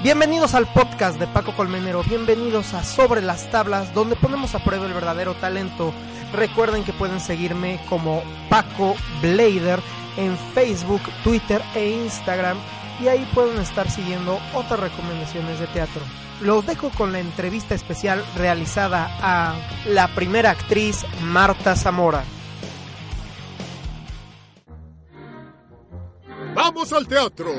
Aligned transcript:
Bienvenidos 0.00 0.54
al 0.54 0.72
podcast 0.72 1.18
de 1.18 1.26
Paco 1.26 1.52
Colmenero, 1.56 2.04
bienvenidos 2.04 2.72
a 2.72 2.84
Sobre 2.84 3.20
las 3.20 3.50
Tablas, 3.50 3.92
donde 3.94 4.14
ponemos 4.14 4.54
a 4.54 4.62
prueba 4.62 4.86
el 4.86 4.92
verdadero 4.92 5.34
talento. 5.34 5.92
Recuerden 6.32 6.84
que 6.84 6.92
pueden 6.92 7.18
seguirme 7.18 7.80
como 7.88 8.22
Paco 8.48 8.94
Blader 9.20 9.80
en 10.16 10.38
Facebook, 10.54 11.00
Twitter 11.24 11.60
e 11.74 11.90
Instagram 11.90 12.56
y 13.02 13.08
ahí 13.08 13.28
pueden 13.34 13.58
estar 13.58 13.90
siguiendo 13.90 14.38
otras 14.54 14.78
recomendaciones 14.78 15.58
de 15.58 15.66
teatro. 15.66 16.02
Los 16.42 16.64
dejo 16.64 16.90
con 16.90 17.10
la 17.10 17.18
entrevista 17.18 17.74
especial 17.74 18.24
realizada 18.36 19.10
a 19.20 19.56
la 19.84 20.06
primera 20.14 20.52
actriz 20.52 21.04
Marta 21.22 21.74
Zamora. 21.74 22.22
¡Vamos 26.54 26.92
al 26.92 27.08
teatro! 27.08 27.50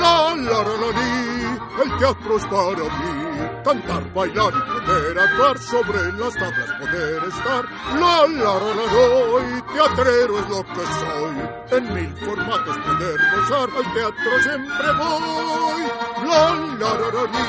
La 0.00 0.34
la 0.34 0.62
la 0.62 0.74
la 0.82 0.90
li, 0.98 1.58
el 1.82 1.90
teatro 1.98 2.36
es 2.36 2.46
para 2.46 2.84
mí. 2.98 3.28
Cantar, 3.64 4.12
bailar 4.14 4.52
y 4.54 4.86
poder 4.86 5.18
actuar 5.18 5.58
sobre 5.58 6.12
las 6.12 6.34
tablas, 6.34 6.70
poder 6.80 7.24
estar. 7.24 7.64
La 8.00 8.26
la 8.26 8.52
la 8.62 8.74
la 8.78 8.86
doy, 8.92 9.62
teatrero 9.74 10.38
es 10.38 10.48
lo 10.48 10.62
que 10.64 10.84
soy. 11.00 11.36
En 11.76 11.94
mil 11.94 12.12
formatos 12.24 12.76
poder 12.78 13.18
gozar, 13.34 13.68
al 13.76 13.92
teatro 13.94 14.32
siempre 14.42 14.92
voy. 14.98 15.82
La 16.28 16.54
la 16.80 16.90
la 17.00 17.08
la 17.16 17.24
li, 17.34 17.44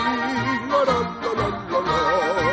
la 0.69 0.79
la 0.89 0.97
la 1.23 1.31
la 1.39 1.79
la 1.79 2.43
la. 2.43 2.48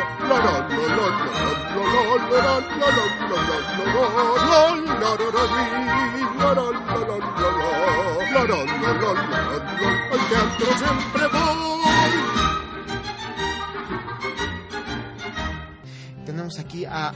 Tenemos 16.25 16.59
aquí 16.59 16.85
a 16.85 17.13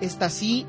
esta 0.00 0.30
sí, 0.30 0.66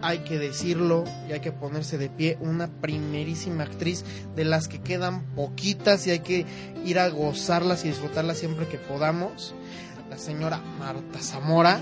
hay 0.00 0.20
que 0.20 0.38
decirlo 0.38 1.04
y 1.28 1.32
hay 1.32 1.40
que 1.40 1.52
ponerse 1.52 1.98
de 1.98 2.08
pie, 2.08 2.38
una 2.40 2.68
primerísima 2.68 3.64
actriz 3.64 4.04
de 4.34 4.44
las 4.44 4.68
que 4.68 4.80
quedan 4.80 5.24
poquitas 5.34 6.06
y 6.06 6.10
hay 6.12 6.20
que 6.20 6.46
ir 6.84 6.98
a 6.98 7.08
gozarlas 7.08 7.84
y 7.84 7.88
disfrutarlas 7.88 8.38
siempre 8.38 8.66
que 8.68 8.78
podamos. 8.78 9.54
Señora 10.18 10.60
Marta 10.78 11.20
Zamora, 11.20 11.80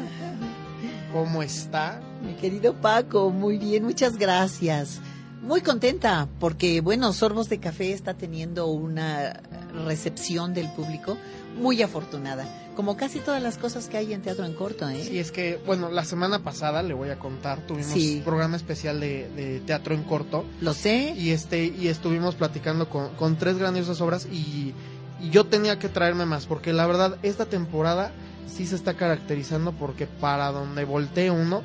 ¿cómo 1.12 1.42
está? 1.42 2.00
Mi 2.22 2.34
querido 2.34 2.74
Paco, 2.80 3.30
muy 3.30 3.58
bien, 3.58 3.84
muchas 3.84 4.16
gracias. 4.16 5.00
Muy 5.42 5.60
contenta 5.60 6.28
porque, 6.40 6.80
bueno, 6.80 7.12
Sorbos 7.12 7.48
de 7.48 7.60
Café 7.60 7.92
está 7.92 8.14
teniendo 8.14 8.66
una 8.66 9.40
recepción 9.86 10.54
del 10.54 10.68
público 10.72 11.16
muy 11.56 11.80
afortunada, 11.82 12.44
como 12.74 12.96
casi 12.96 13.20
todas 13.20 13.42
las 13.42 13.56
cosas 13.56 13.86
que 13.88 13.96
hay 13.96 14.12
en 14.12 14.20
Teatro 14.22 14.44
en 14.44 14.54
Corto, 14.54 14.88
¿eh? 14.88 15.02
Sí, 15.02 15.18
es 15.18 15.30
que, 15.32 15.58
bueno, 15.64 15.90
la 15.90 16.04
semana 16.04 16.40
pasada, 16.40 16.82
le 16.82 16.94
voy 16.94 17.10
a 17.10 17.18
contar, 17.18 17.60
tuvimos 17.66 17.92
Sí. 17.92 18.16
un 18.18 18.24
programa 18.24 18.56
especial 18.56 18.98
de, 19.00 19.30
de 19.36 19.60
teatro 19.60 19.94
en 19.94 20.02
corto 20.02 20.44
Lo 20.60 20.74
sé. 20.74 21.14
y 21.16 21.30
este 21.30 21.64
y 21.64 21.88
estuvimos 21.88 22.34
platicando 22.34 22.90
con, 22.90 23.14
con 23.14 23.36
tres 23.36 23.56
grandiosas 23.56 24.00
obras 24.00 24.26
y, 24.30 24.74
y 25.20 25.30
yo 25.30 25.46
tenía 25.46 25.78
que 25.78 25.88
traerme 25.88 26.26
más 26.26 26.44
porque 26.46 26.72
la 26.74 26.86
verdad 26.86 27.16
esta 27.22 27.46
temporada 27.46 28.10
sí 28.46 28.66
se 28.66 28.74
está 28.76 28.94
caracterizando 28.94 29.72
porque 29.72 30.06
para 30.06 30.50
donde 30.52 30.84
voltee 30.84 31.30
uno 31.30 31.62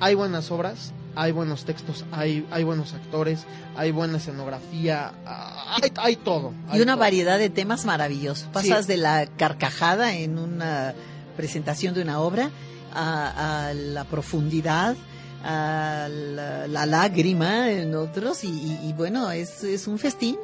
hay 0.00 0.14
buenas 0.14 0.50
obras, 0.50 0.92
hay 1.14 1.30
buenos 1.32 1.64
textos, 1.64 2.04
hay, 2.10 2.46
hay 2.50 2.64
buenos 2.64 2.94
actores, 2.94 3.44
hay 3.76 3.92
buena 3.92 4.18
escenografía, 4.18 5.12
ah, 5.24 5.76
hay, 5.82 5.92
hay 5.96 6.16
todo. 6.16 6.52
hay 6.68 6.80
Y 6.80 6.82
una 6.82 6.94
todo. 6.94 7.00
variedad 7.00 7.38
de 7.38 7.48
temas 7.50 7.84
maravillosos. 7.84 8.48
Pasas 8.52 8.86
de 8.88 8.96
la 8.96 9.26
carcajada 9.26 10.14
en 10.14 10.38
una 10.38 10.94
presentación 11.36 11.94
de 11.94 12.02
una 12.02 12.18
obra 12.20 12.50
a, 12.92 13.68
a 13.68 13.74
la 13.74 14.04
profundidad, 14.04 14.96
a 15.44 16.08
la, 16.10 16.66
la 16.66 16.86
lágrima 16.86 17.70
en 17.70 17.94
otros 17.94 18.42
y, 18.44 18.48
y- 18.48 18.88
y 18.88 18.92
bueno, 18.94 19.30
es, 19.30 19.62
es 19.62 19.86
un 19.86 19.98
festín. 19.98 20.36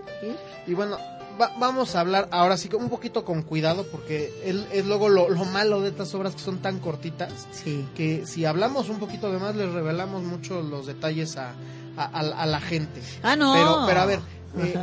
Y 0.67 0.75
bueno, 0.75 0.97
va- 1.41 1.53
vamos 1.59 1.95
a 1.97 2.01
hablar 2.01 2.29
ahora 2.31 2.57
sí 2.57 2.71
un 2.75 2.89
poquito 2.89 3.25
con 3.25 3.43
cuidado 3.43 3.85
porque 3.91 4.33
es 4.73 4.87
luego 4.87 5.09
lo, 5.09 5.29
lo 5.29 5.45
malo 5.45 5.81
de 5.83 5.89
estas 5.91 6.15
obras 6.15 6.35
que 6.35 6.41
son 6.41 6.59
tan 6.59 6.79
cortitas 6.79 7.47
Sí. 7.53 7.87
que 7.95 8.27
si 8.27 8.45
hablamos 8.47 8.89
un 8.89 8.99
poquito 8.99 9.31
de 9.33 9.39
más 9.39 9.55
les 9.57 9.71
revelamos 9.73 10.23
mucho 10.23 10.63
los 10.63 10.87
detalles 10.87 11.37
a, 11.37 11.51
a- 11.97 12.05
a- 12.05 12.43
a 12.43 12.47
la 12.47 12.61
gente. 12.61 13.01
Ah, 13.23 13.37
no. 13.37 13.53
Pero, 13.53 13.85
pero 13.87 14.01
a 14.01 14.07
ver, 14.07 14.21
eh, 14.59 14.75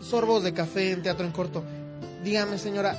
sorbos 0.00 0.42
de 0.42 0.52
café 0.52 0.92
en 0.92 1.02
teatro 1.02 1.24
en 1.24 1.32
corto. 1.32 1.62
Dígame, 2.24 2.58
señora, 2.58 2.96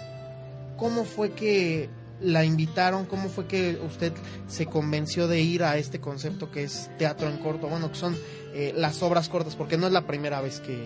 ¿cómo 0.77 1.03
fue 1.05 1.31
que 1.31 1.89
la 2.21 2.43
invitaron? 2.43 3.05
¿Cómo 3.05 3.29
fue 3.29 3.45
que 3.47 3.79
usted 3.85 4.11
se 4.47 4.65
convenció 4.65 5.27
de 5.27 5.39
ir 5.41 5.63
a 5.63 5.77
este 5.77 5.99
concepto 6.01 6.51
que 6.51 6.63
es 6.63 6.89
teatro 6.97 7.29
en 7.29 7.37
corto? 7.37 7.67
Bueno, 7.67 7.91
que 7.91 7.97
son 7.97 8.17
eh, 8.53 8.73
las 8.75 9.01
obras 9.03 9.29
cortas, 9.29 9.55
porque 9.55 9.77
no 9.77 9.87
es 9.87 9.93
la 9.93 10.07
primera 10.07 10.41
vez 10.41 10.59
que, 10.59 10.83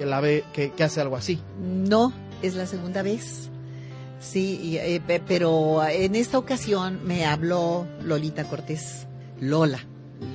que 0.00 0.06
la 0.06 0.20
ve, 0.20 0.44
que, 0.54 0.72
que 0.72 0.82
hace 0.82 1.02
algo 1.02 1.14
así. 1.16 1.38
No, 1.62 2.10
es 2.40 2.54
la 2.54 2.64
segunda 2.66 3.02
vez. 3.02 3.50
Sí, 4.18 4.58
y, 4.62 4.78
eh, 4.78 5.02
pe- 5.06 5.20
pero 5.20 5.86
en 5.86 6.14
esta 6.14 6.38
ocasión 6.38 7.00
me 7.04 7.26
habló 7.26 7.86
Lolita 8.02 8.44
Cortés. 8.44 9.06
Lola. 9.40 9.78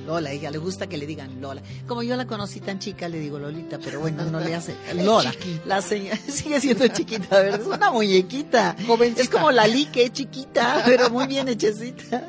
Lola, 0.06 0.30
ella 0.30 0.52
le 0.52 0.58
gusta 0.58 0.88
que 0.88 0.96
le 0.98 1.04
digan 1.06 1.40
Lola. 1.40 1.62
Como 1.88 2.04
yo 2.04 2.14
la 2.14 2.28
conocí 2.28 2.60
tan 2.60 2.78
chica, 2.78 3.08
le 3.08 3.18
digo 3.18 3.40
Lolita, 3.40 3.80
pero 3.82 3.98
bueno, 3.98 4.24
no 4.26 4.38
le 4.38 4.54
hace. 4.54 4.76
Lola. 4.94 5.34
La 5.66 5.82
señora 5.82 6.16
sigue 6.28 6.60
siendo 6.60 6.86
chiquita, 6.86 7.40
¿verdad? 7.40 7.60
Es 7.60 7.66
una 7.66 7.90
muñequita. 7.90 8.76
Jovencita. 8.86 9.22
Es 9.22 9.28
como 9.28 9.50
Lali, 9.50 9.86
que 9.86 10.04
es 10.04 10.12
chiquita, 10.12 10.82
pero 10.86 11.10
muy 11.10 11.26
bien 11.26 11.48
hechecita. 11.48 12.24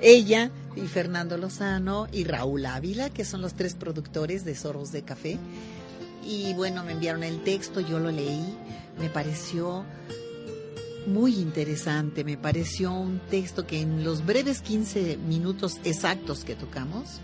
Ella 0.00 0.50
y 0.74 0.82
Fernando 0.86 1.36
Lozano 1.36 2.06
y 2.12 2.24
Raúl 2.24 2.64
Ávila, 2.64 3.10
que 3.10 3.26
son 3.26 3.42
los 3.42 3.52
tres 3.52 3.74
productores 3.74 4.46
de 4.46 4.54
Soros 4.54 4.90
de 4.90 5.02
Café. 5.02 5.38
Y 6.24 6.52
bueno, 6.54 6.84
me 6.84 6.92
enviaron 6.92 7.22
el 7.22 7.42
texto, 7.42 7.80
yo 7.80 7.98
lo 7.98 8.10
leí, 8.10 8.56
me 8.98 9.08
pareció 9.08 9.84
muy 11.06 11.36
interesante, 11.36 12.22
me 12.24 12.36
pareció 12.36 12.92
un 12.92 13.18
texto 13.18 13.66
que 13.66 13.80
en 13.80 14.04
los 14.04 14.24
breves 14.26 14.60
15 14.60 15.16
minutos 15.16 15.80
exactos 15.84 16.44
que 16.44 16.54
tocamos, 16.54 17.20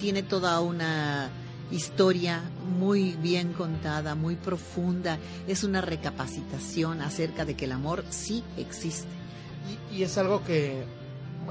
tiene 0.00 0.22
toda 0.22 0.60
una 0.60 1.30
historia 1.70 2.42
muy 2.78 3.12
bien 3.12 3.52
contada, 3.52 4.14
muy 4.14 4.36
profunda, 4.36 5.18
es 5.46 5.64
una 5.64 5.80
recapacitación 5.80 7.02
acerca 7.02 7.44
de 7.44 7.54
que 7.54 7.66
el 7.66 7.72
amor 7.72 8.04
sí 8.10 8.42
existe. 8.56 9.08
Y, 9.90 9.98
y 9.98 10.02
es 10.02 10.18
algo 10.18 10.42
que 10.44 10.84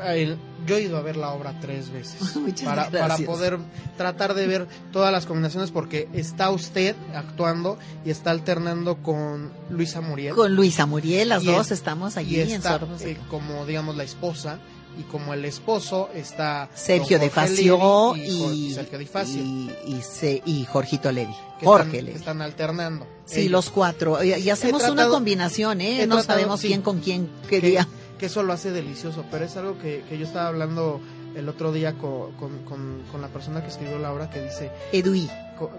eh, 0.04 0.36
yo 0.66 0.78
he 0.78 0.82
ido 0.84 0.98
a 0.98 1.02
ver 1.02 1.18
la 1.18 1.32
obra 1.32 1.58
tres 1.60 1.90
veces 1.92 2.20
para, 2.64 2.90
para 2.90 3.18
poder 3.18 3.58
tratar 3.98 4.34
de 4.34 4.48
ver 4.48 4.68
todas 4.92 5.12
las 5.12 5.26
combinaciones 5.26 5.72
porque 5.72 6.08
está 6.14 6.50
usted 6.52 6.96
actuando 7.16 7.78
y 8.06 8.10
está 8.12 8.32
alternando 8.32 8.98
con 8.98 9.52
Luisa 9.70 10.02
Muriel 10.02 10.36
Con 10.36 10.56
Luisa 10.56 10.86
Muriel, 10.86 11.30
las 11.30 11.44
Y 11.44 11.48
dos 11.48 11.68
es- 11.68 11.72
estamos 11.74 12.16
y 12.16 12.20
allí 12.20 12.42
en 12.42 12.50
está 12.52 12.80
Sorbos 12.80 13.00
de 13.00 13.12
eh, 13.12 13.18
como 13.30 13.66
digamos 13.66 13.96
la 13.96 14.04
esposa 14.04 14.60
y 15.00 15.04
como 15.04 15.34
el 15.34 15.46
esposo 15.46 16.10
está 16.14 16.70
Sergio 16.76 17.18
de 17.18 17.30
Facio 17.30 18.14
y, 18.18 18.20
y, 18.22 18.66
y 18.68 18.74
Sergio 18.74 19.00
de 19.00 19.06
Facio 19.06 19.42
y, 19.42 19.72
y 19.88 20.02
se- 20.02 20.42
y 20.46 20.66
Jorgito 20.66 21.12
Levi. 21.14 21.34
que 21.60 21.66
Jorge 21.66 21.84
están, 21.86 21.92
que 21.92 22.02
Levi. 22.04 22.18
están 22.18 22.42
alternando 22.42 23.08
Sí, 23.26 23.40
Ellos. 23.42 23.52
los 23.52 23.70
cuatro. 23.70 24.22
Y, 24.22 24.34
y 24.34 24.50
hacemos 24.50 24.84
una 24.90 25.08
combinación, 25.08 25.80
¿eh? 25.80 26.06
No 26.06 26.16
tratado, 26.18 26.24
sabemos 26.40 26.60
sí. 26.60 26.68
quién 26.68 26.82
con 26.82 27.00
quién 27.00 27.30
que, 27.48 27.62
quería. 27.62 27.88
Que 28.22 28.28
eso 28.28 28.42
lo 28.44 28.54
hace 28.54 28.72
delicioso, 28.72 29.26
pero 29.30 29.44
es 29.44 29.58
algo 29.58 29.78
que, 29.80 30.04
que 30.08 30.18
yo 30.18 30.26
estaba 30.26 30.48
hablando 30.48 31.02
el 31.36 31.50
otro 31.50 31.74
día 31.74 31.94
con, 31.98 32.32
con, 32.34 32.60
con- 32.66 33.02
con 33.12 33.20
la 33.22 33.28
persona 33.28 33.62
que 33.62 33.68
escribió 33.70 33.98
la 34.00 34.14
obra 34.14 34.30
que 34.30 34.42
dice 34.44 34.72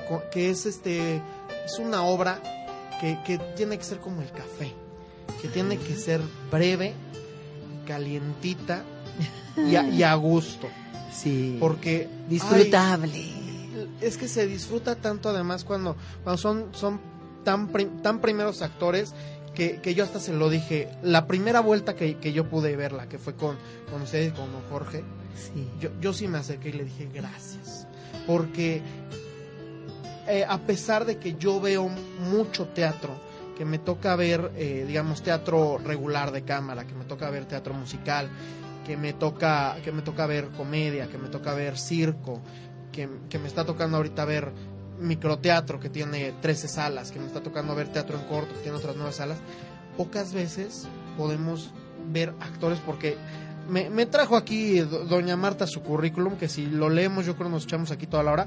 co- 0.09 0.23
que 0.31 0.51
es 0.51 0.67
este 0.67 1.23
es 1.65 1.79
una 1.79 2.03
obra 2.03 2.41
que, 3.01 3.19
que 3.25 3.39
tiene 3.57 3.79
que 3.79 3.85
ser 3.85 3.99
como 3.99 4.21
el 4.23 4.31
café, 4.31 4.73
que 5.41 5.49
tiene 5.49 5.77
que 5.79 5.95
ser 5.97 6.21
breve, 6.51 6.95
calientita 7.87 8.83
y 9.57 9.77
a, 9.77 9.89
y 9.89 10.03
a 10.03 10.15
gusto. 10.15 10.69
Sí. 11.13 11.57
Porque 11.61 12.09
Disfrutable. 12.29 13.13
ay, 13.15 13.89
es 14.01 14.17
que 14.17 14.29
se 14.29 14.47
disfruta 14.47 14.97
tanto 14.97 15.29
además 15.29 15.65
cuando, 15.65 15.97
cuando 16.25 16.41
son, 16.41 16.69
son 16.73 17.01
tan, 17.45 17.69
prim- 17.69 18.01
tan 18.03 18.21
primeros 18.21 18.63
actores 18.63 19.15
que, 19.55 19.81
que 19.81 19.95
yo 19.95 20.05
hasta 20.05 20.21
se 20.21 20.33
lo 20.33 20.49
dije. 20.51 20.89
La 21.03 21.27
primera 21.27 21.61
vuelta 21.61 21.95
que, 21.95 22.17
que 22.17 22.33
yo 22.33 22.49
pude 22.49 22.77
verla, 22.77 23.09
que 23.09 23.19
fue 23.19 23.35
con, 23.35 23.57
con 23.91 24.03
ustedes, 24.03 24.33
con 24.33 24.51
don 24.53 24.63
Jorge, 24.71 25.05
Sí. 25.35 25.67
yo, 25.81 25.89
yo 26.01 26.13
sí 26.13 26.29
me 26.29 26.39
acerqué 26.39 26.69
y 26.69 26.73
le 26.73 26.85
dije 26.85 27.09
gracias. 27.13 27.87
Porque 28.27 28.83
eh, 30.29 30.45
a 30.49 30.59
pesar 30.59 31.05
de 31.05 31.19
que 31.19 31.35
yo 31.35 31.61
veo 31.61 31.89
mucho 32.31 32.67
teatro, 32.69 33.11
que 33.57 33.65
me 33.65 33.79
toca 33.79 34.15
ver, 34.17 34.53
eh, 34.57 34.85
digamos, 34.87 35.23
teatro 35.23 35.79
regular 35.79 36.33
de 36.33 36.43
cámara, 36.43 36.87
que 36.87 36.95
me 36.95 37.05
toca 37.05 37.29
ver 37.31 37.47
teatro 37.47 37.75
musical, 37.75 38.29
que 38.87 38.97
me 38.97 39.13
toca, 39.13 39.77
que 39.85 39.93
me 39.93 40.03
toca 40.03 40.27
ver 40.27 40.49
comedia, 40.51 41.09
que 41.09 41.19
me 41.19 41.29
toca 41.29 41.55
ver 41.55 41.79
circo, 41.79 42.41
que, 42.93 43.09
que 43.29 43.39
me 43.39 43.49
está 43.49 43.65
tocando 43.65 43.97
ahorita 43.97 44.25
ver 44.25 44.53
microteatro 44.99 45.81
que 45.81 45.89
tiene 45.89 46.33
13 46.41 46.69
salas, 46.69 47.11
que 47.11 47.19
me 47.19 47.27
está 47.27 47.41
tocando 47.43 47.75
ver 47.75 47.89
teatro 47.89 48.19
en 48.19 48.25
corto 48.27 48.55
que 48.55 48.61
tiene 48.61 48.77
otras 48.79 48.97
nueve 48.97 49.13
salas, 49.13 49.39
pocas 49.97 50.33
veces 50.33 50.87
podemos 51.17 51.71
ver 52.11 52.33
actores 52.41 52.79
porque 52.85 53.17
me, 53.69 53.91
me 53.91 54.07
trajo 54.07 54.37
aquí 54.37 54.81
do- 54.81 55.05
doña 55.05 55.37
Marta 55.37 55.67
su 55.67 55.83
currículum, 55.83 56.37
que 56.37 56.49
si 56.49 56.67
lo 56.67 56.89
leemos 56.89 57.25
yo 57.27 57.37
creo 57.37 57.49
nos 57.49 57.65
echamos 57.65 57.91
aquí 57.93 58.07
toda 58.07 58.23
la 58.25 58.33
hora, 58.33 58.47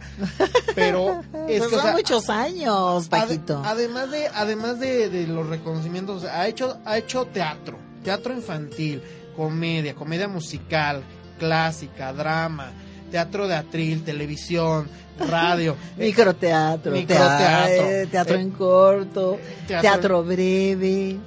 pero 0.76 1.22
es 1.48 1.60
Pues 1.60 1.62
que, 1.62 1.66
o 1.68 1.70
son 1.70 1.82
sea, 1.82 1.92
muchos 1.94 2.30
años, 2.30 3.08
Paquito. 3.08 3.62
además 3.66 4.12
de 4.12 4.28
además 4.28 4.80
de, 4.80 5.10
de 5.10 5.28
los 5.28 5.48
reconocimientos, 5.48 6.26
ha 6.26 6.48
hecho 6.48 6.80
ha 6.86 6.98
hecho 6.98 7.26
teatro, 7.28 7.78
teatro 8.04 8.34
infantil, 8.34 9.02
comedia, 9.38 9.96
comedia 9.96 10.28
musical, 10.28 11.02
clásica, 11.40 12.12
drama, 12.14 12.72
teatro 13.12 13.48
de 13.48 13.56
atril, 13.56 14.04
televisión, 14.04 14.88
radio, 15.30 15.76
eh, 15.98 16.06
Microteatro, 16.08 16.92
microteatro, 16.92 17.38
teatro, 17.38 17.90
eh, 17.90 18.08
teatro 18.12 18.36
eh, 18.38 18.42
en 18.42 18.52
corto, 18.52 19.40
teatro- 19.68 19.82
teatro 19.90 20.24
breve. 20.24 21.18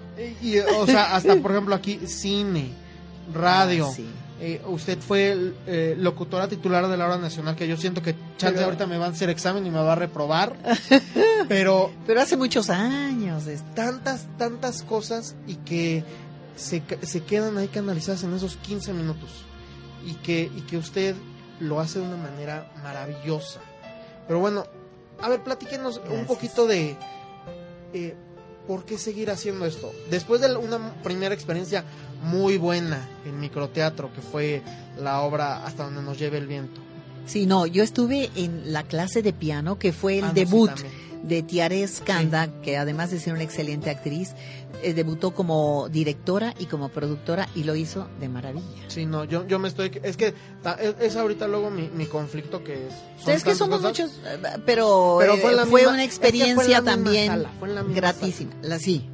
y, 0.42 0.58
o 0.58 0.86
sea, 0.86 1.14
hasta 1.14 1.36
por 1.36 1.52
ejemplo 1.52 1.74
aquí 1.74 2.00
cine, 2.06 2.70
radio. 3.32 3.86
Ah, 3.88 3.92
sí. 3.94 4.06
Eh, 4.40 4.62
usted 4.68 4.98
fue 5.00 5.52
eh, 5.66 5.96
locutora 5.98 6.46
titular 6.46 6.86
de 6.86 6.96
la 6.96 7.06
hora 7.06 7.18
nacional, 7.18 7.56
que 7.56 7.66
yo 7.66 7.76
siento 7.76 8.02
que 8.02 8.14
chance 8.36 8.54
Pero- 8.54 8.66
ahorita 8.66 8.86
me 8.86 8.96
van 8.96 9.10
a 9.10 9.12
hacer 9.12 9.30
examen 9.30 9.66
y 9.66 9.70
me 9.70 9.78
va 9.80 9.94
a 9.94 9.96
reprobar. 9.96 10.54
pero 11.48 11.90
Pero 12.06 12.20
hace 12.20 12.36
muchos 12.36 12.70
años. 12.70 13.44
tantas, 13.74 14.26
tantas 14.36 14.82
cosas 14.82 15.34
y 15.48 15.56
que 15.56 16.04
se, 16.56 16.82
se 17.02 17.20
quedan 17.24 17.58
ahí 17.58 17.66
canalizadas 17.68 18.22
en 18.22 18.32
esos 18.34 18.56
15 18.58 18.92
minutos. 18.92 19.28
Y 20.06 20.14
que, 20.14 20.42
y 20.56 20.60
que 20.62 20.76
usted 20.76 21.16
lo 21.60 21.80
hace 21.80 21.98
de 21.98 22.06
una 22.06 22.16
manera 22.16 22.70
maravillosa. 22.82 23.60
Pero 24.26 24.40
bueno, 24.40 24.66
a 25.20 25.28
ver, 25.28 25.42
platíquenos 25.42 26.00
un 26.10 26.26
poquito 26.26 26.66
de 26.66 26.96
eh, 27.92 28.14
por 28.66 28.84
qué 28.84 28.98
seguir 28.98 29.30
haciendo 29.30 29.64
esto. 29.66 29.92
Después 30.10 30.40
de 30.40 30.54
una 30.56 30.92
primera 31.02 31.34
experiencia 31.34 31.84
muy 32.22 32.58
buena 32.58 33.08
en 33.24 33.40
microteatro, 33.40 34.12
que 34.12 34.20
fue 34.20 34.62
la 34.98 35.20
obra 35.22 35.64
Hasta 35.64 35.84
donde 35.84 36.02
nos 36.02 36.18
lleve 36.18 36.38
el 36.38 36.46
viento. 36.46 36.80
Sí, 37.28 37.46
no, 37.46 37.66
yo 37.66 37.82
estuve 37.84 38.30
en 38.34 38.72
la 38.72 38.82
clase 38.82 39.22
de 39.22 39.32
piano, 39.32 39.78
que 39.78 39.92
fue 39.92 40.18
el 40.18 40.24
Ah, 40.24 40.28
no, 40.28 40.34
sí, 40.34 40.40
debut 40.44 40.70
de 41.22 41.42
Tiare 41.42 41.86
Skanda, 41.86 42.48
que 42.62 42.76
además 42.78 43.10
de 43.10 43.18
ser 43.20 43.34
una 43.34 43.42
excelente 43.42 43.90
actriz, 43.90 44.30
eh, 44.82 44.94
debutó 44.94 45.34
como 45.34 45.88
directora 45.90 46.54
y 46.58 46.66
como 46.66 46.88
productora 46.90 47.48
y 47.54 47.64
lo 47.64 47.74
hizo 47.74 48.06
de 48.20 48.28
maravilla. 48.28 48.64
Sí, 48.88 49.04
no, 49.04 49.24
yo, 49.24 49.46
yo 49.46 49.58
me 49.58 49.68
estoy... 49.68 49.90
Es 50.02 50.16
que 50.16 50.32
ta- 50.62 50.74
es, 50.80 50.94
es 51.00 51.16
ahorita 51.16 51.46
luego 51.48 51.70
mi, 51.70 51.88
mi 51.88 52.06
conflicto 52.06 52.62
que 52.64 52.86
es... 52.86 52.94
son 53.22 53.34
es 53.34 53.44
que 53.44 53.54
somos 53.56 53.80
cosas. 53.80 53.90
muchos, 53.90 54.20
pero, 54.64 55.16
Pero 55.20 55.36
fue 55.38 55.50
en 55.50 55.56
la 55.56 55.66
fue 55.66 55.80
misma- 55.82 55.92
una 55.94 56.04
es 56.04 56.18
que 56.18 56.20
fue 56.20 56.28
en 56.30 56.38
la 56.38 56.44
experiencia 56.46 56.82
también 56.82 57.26
sala, 57.26 57.50
fue 57.58 57.68
en 57.68 57.74
la 57.74 57.82
misma 57.82 57.96
gratísima. 57.96 58.52
La, 58.62 58.78
sí. 58.78 59.04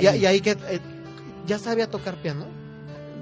Y 0.00 0.06
ahí 0.06 0.40
que... 0.40 0.50
eh, 0.50 0.80
¿Ya 1.46 1.58
sabía 1.58 1.88
tocar 1.90 2.16
piano? 2.16 2.46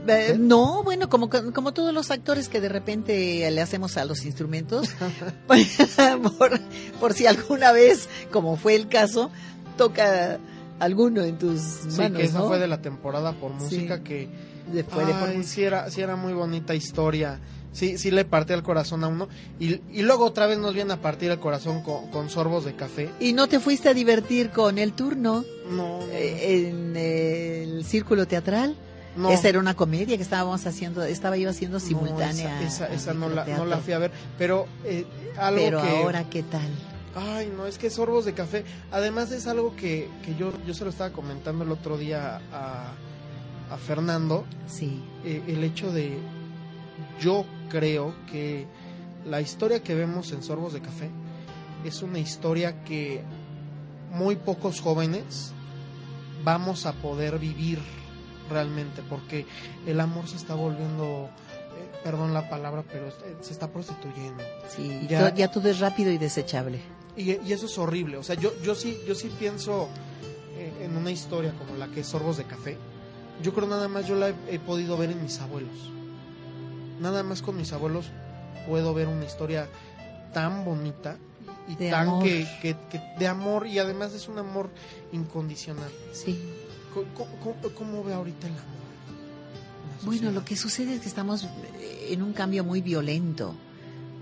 Eh, 0.09 0.37
no, 0.39 0.83
bueno, 0.83 1.09
como, 1.09 1.31
como 1.31 1.73
todos 1.73 1.95
los 1.95 2.11
actores 2.11 2.49
que 2.49 2.61
de 2.61 2.69
repente 2.69 3.49
le 3.51 3.61
hacemos 3.61 3.97
a 3.97 4.05
los 4.05 4.25
instrumentos, 4.25 4.91
por, 6.39 6.61
por 7.01 7.13
si 7.13 7.27
alguna 7.27 7.73
vez, 7.73 8.09
como 8.33 8.57
fue 8.57 8.75
el 8.75 8.89
caso, 8.89 9.31
toca 9.77 10.39
alguno 10.81 11.23
en 11.23 11.39
tus 11.39 11.61
Sí, 11.61 11.99
manos, 11.99 12.19
que 12.19 12.25
esa 12.25 12.41
¿no? 12.41 12.49
fue 12.49 12.59
de 12.59 12.67
la 12.69 12.83
temporada 12.83 13.33
por 13.33 13.53
Sí. 13.53 13.65
música 13.65 14.03
que... 14.03 14.29
De- 14.73 14.85
fue 14.85 15.05
de 15.05 15.13
por 15.15 15.29
ay, 15.29 15.39
música. 15.39 15.55
sí, 15.55 15.63
era, 15.65 15.91
sí 15.91 16.01
era 16.01 16.17
muy 16.17 16.33
bonita 16.33 16.75
historia. 16.75 17.41
Sí, 17.73 17.97
sí 17.99 18.11
le 18.11 18.25
partía 18.25 18.55
el 18.55 18.63
corazón 18.63 19.03
a 19.03 19.09
uno. 19.09 19.29
Y, 19.59 19.81
y 19.91 20.03
luego 20.03 20.25
otra 20.27 20.47
vez 20.47 20.59
nos 20.59 20.75
viene 20.75 20.93
a 20.93 21.01
partir 21.01 21.31
el 21.31 21.39
corazón 21.41 21.83
con, 21.83 22.11
con 22.11 22.29
sorbos 22.31 22.65
de 22.65 22.75
café. 22.77 23.09
¿Y 23.19 23.33
no 23.33 23.49
te 23.49 23.61
fuiste 23.61 23.89
a 23.89 23.95
divertir 23.95 24.51
con 24.51 24.79
el 24.79 24.93
turno 24.93 25.45
No, 25.71 26.01
no, 26.01 26.07
eh, 26.13 26.69
en 26.69 26.97
el 26.97 27.85
círculo 27.85 28.27
teatral? 28.27 28.77
No. 29.17 29.31
Esa 29.31 29.49
era 29.49 29.59
una 29.59 29.75
comedia 29.75 30.17
que 30.17 30.23
estábamos 30.23 30.67
haciendo, 30.67 31.03
estaba 31.03 31.37
yo 31.37 31.51
haciendo 31.51 31.79
No, 31.79 31.85
simultánea. 31.85 32.63
esa, 32.63 32.87
esa, 32.93 33.13
no, 33.15 33.29
la, 33.29 33.45
no 33.45 33.65
la 33.67 33.79
fui 33.79 33.93
a 33.93 33.99
ver. 33.99 34.11
Pero 34.39 34.67
eh, 34.85 35.07
algo 35.37 35.61
Pero 35.61 35.83
que... 35.83 35.89
ahora, 35.89 36.29
¿qué 36.31 36.43
tal? 36.43 36.69
Ay, 37.15 37.53
no, 37.55 37.67
es 37.67 37.77
que 37.77 37.91
sorbos 37.91 38.25
de 38.25 38.33
café. 38.33 38.65
Además 38.91 39.31
es 39.33 39.47
algo 39.47 39.77
que, 39.77 40.09
que 40.25 40.35
yo, 40.35 40.53
yo 40.67 40.73
se 40.73 40.85
lo 40.85 40.91
estaba 40.91 41.11
comentando 41.13 41.63
el 41.65 41.71
otro 41.71 41.99
día 41.99 42.41
a, 42.53 42.93
a 43.71 43.77
Fernando. 43.77 44.45
Sí, 44.67 45.03
eh, 45.25 45.43
el 45.47 45.63
hecho 45.63 45.93
de... 45.93 46.19
Yo 47.21 47.45
creo 47.69 48.15
que 48.31 48.67
la 49.27 49.41
historia 49.41 49.83
que 49.83 49.95
vemos 49.95 50.33
en 50.33 50.43
Sorbos 50.43 50.73
de 50.73 50.81
Café 50.81 51.11
es 51.85 52.03
una 52.03 52.19
historia 52.19 52.83
que 52.85 53.23
muy 54.11 54.37
pocos 54.37 54.81
jóvenes 54.81 55.53
vamos 56.45 56.87
a 56.87 56.93
poder 56.95 57.39
vivir 57.39 57.79
realmente 58.53 59.03
porque 59.09 59.47
el 59.87 59.99
amor 60.01 60.29
se 60.29 60.37
está 60.37 60.55
volviendo, 60.55 61.29
eh, 61.29 62.01
perdón 62.05 62.33
la 62.35 62.49
palabra, 62.49 62.85
pero 62.91 63.09
eh, 63.09 63.13
se 63.41 63.53
está 63.53 63.69
prostituyendo. 63.69 64.43
sí. 64.69 65.07
Ya- 65.09 65.35
Ya, 65.35 65.51
todo 65.51 65.69
es 65.69 65.79
rápido 65.81 66.11
y 66.13 66.19
desechable. 66.19 66.81
Y, 67.17 67.33
y 67.47 67.53
eso 67.53 67.67
es 67.67 67.77
horrible. 67.79 68.17
O 68.17 68.23
sea, 68.23 68.37
yo, 68.37 68.53
yo 68.63 68.75
sí, 68.75 68.99
yo 69.07 69.15
sí 69.15 69.31
pienso 69.39 69.89
eh, 70.57 70.73
en 70.85 70.97
una 70.97 71.11
historia 71.11 71.53
como 71.59 71.77
la 71.77 71.89
que 71.89 72.01
es 72.01 72.07
Sorbos 72.07 72.37
de 72.37 72.45
Café. 72.45 72.77
Yo 73.43 73.53
creo 73.53 73.67
nada 73.67 73.89
más 73.89 74.07
yo 74.07 74.15
la 74.15 74.29
he, 74.31 74.35
he 74.49 74.59
podido 74.59 74.97
ver 74.97 75.11
en 75.11 75.23
mis 75.23 75.41
abuelos. 75.41 75.75
Nada 77.01 77.23
más 77.23 77.43
con 77.43 77.57
mis 77.57 77.73
abuelos 77.73 78.07
puedo 78.69 78.95
ver 78.95 79.09
una 79.09 79.25
historia 79.25 79.69
tan 80.33 80.65
bonita 80.65 81.17
y 81.69 81.75
De 81.77 81.91
tan 81.91 82.09
amor. 82.09 82.23
que, 82.25 82.47
que- 82.61 82.77
que- 82.91 83.01
de 83.19 83.27
amor 83.29 83.67
y 83.67 83.79
además 83.79 84.13
es 84.15 84.29
un 84.29 84.39
amor 84.39 84.71
incondicional. 85.13 85.91
Sí. 86.13 86.41
¿Cómo, 86.95 87.07
cómo- 87.43 87.75
cómo 87.75 88.05
ve 88.05 88.13
ahorita 88.15 88.47
el 88.47 88.53
amor? 88.53 88.65
Bueno, 90.05 90.31
lo 90.33 90.45
que 90.45 90.57
sucede 90.57 90.95
es 90.95 91.01
que 91.01 91.09
estamos 91.09 91.45
eh, 91.45 92.09
en 92.11 92.23
un 92.23 92.33
cambio 92.33 92.65
muy 92.65 92.81
violento 92.81 93.55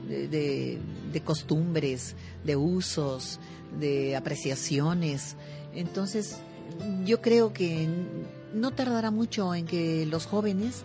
de, 0.09 0.29
de- 0.29 0.79
de 1.13 1.21
costumbres, 1.23 2.15
de 2.45 2.57
usos, 2.57 3.41
de 3.79 4.15
apreciaciones. 4.17 5.37
Entonces, 5.75 6.37
yo 7.05 7.21
creo 7.21 7.53
que 7.53 7.89
no 8.55 8.71
tardará 8.73 9.11
mucho 9.11 9.55
en 9.55 9.67
que 9.67 10.07
los 10.07 10.27
jóvenes 10.27 10.83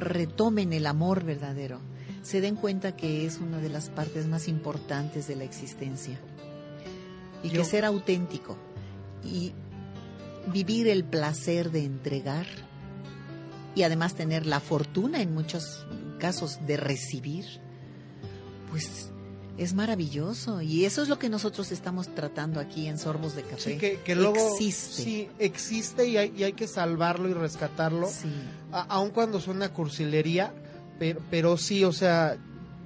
retomen 0.00 0.72
el 0.72 0.86
amor 0.86 1.24
verdadero, 1.24 1.78
se 2.22 2.40
den 2.40 2.56
cuenta 2.56 2.96
que 2.96 3.26
es 3.26 3.38
una 3.38 3.58
de 3.58 3.68
las 3.68 3.90
partes 3.90 4.26
más 4.26 4.48
importantes 4.48 5.26
de 5.28 5.36
la 5.36 5.44
existencia 5.44 6.18
y 7.44 7.48
Yo- 7.50 7.62
que 7.62 7.64
ser 7.64 7.84
auténtico 7.84 8.56
y 9.24 9.52
vivir 10.52 10.88
el 10.88 11.04
placer 11.04 11.70
de 11.70 11.84
entregar 11.84 12.46
y 13.74 13.82
además 13.84 14.14
tener 14.14 14.46
la 14.46 14.60
fortuna 14.60 15.20
en 15.22 15.32
muchos 15.34 15.86
casos 16.18 16.58
de 16.66 16.76
recibir, 16.76 17.44
pues 18.70 19.10
es 19.58 19.74
maravilloso 19.74 20.62
y 20.62 20.84
eso 20.86 21.02
es 21.02 21.08
lo 21.08 21.18
que 21.18 21.28
nosotros 21.28 21.72
estamos 21.72 22.08
tratando 22.14 22.58
aquí 22.58 22.86
en 22.86 22.98
Sorbos 22.98 23.34
de 23.36 23.42
Café. 23.42 23.72
Sí, 23.74 23.78
que, 23.78 24.00
que 24.00 24.14
luego 24.14 24.36
existe. 24.54 25.02
sí, 25.02 25.28
existe 25.38 26.08
y 26.08 26.16
hay, 26.16 26.32
y 26.36 26.42
hay 26.44 26.54
que 26.54 26.66
salvarlo 26.66 27.28
y 27.28 27.34
rescatarlo. 27.34 28.08
Sí. 28.08 28.28
a- 28.72 28.82
aun 28.82 29.10
cuando 29.10 29.40
suena 29.40 29.72
cursilería, 29.72 30.54
pero, 30.98 31.20
pero 31.30 31.56
sí, 31.58 31.84
o 31.84 31.92
sea, 31.92 32.38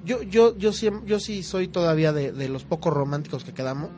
yo 0.05 0.23
yo 0.23 0.57
yo 0.59 0.73
sí, 0.73 0.91
yo 1.07 1.21
sí 1.21 1.43
soy 1.43 1.69
todavía 1.69 2.13
de, 2.13 2.33
de 2.33 2.49
los 2.49 2.65
pocos 2.65 2.93
románticos 2.93 3.45
que 3.45 3.53
quedamos, 3.55 3.91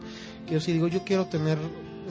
que 0.46 0.54
yo 0.54 0.60
sí 0.60 0.72
digo, 0.72 0.88
yo 0.88 1.04
quiero 1.04 1.26
tener 1.26 1.56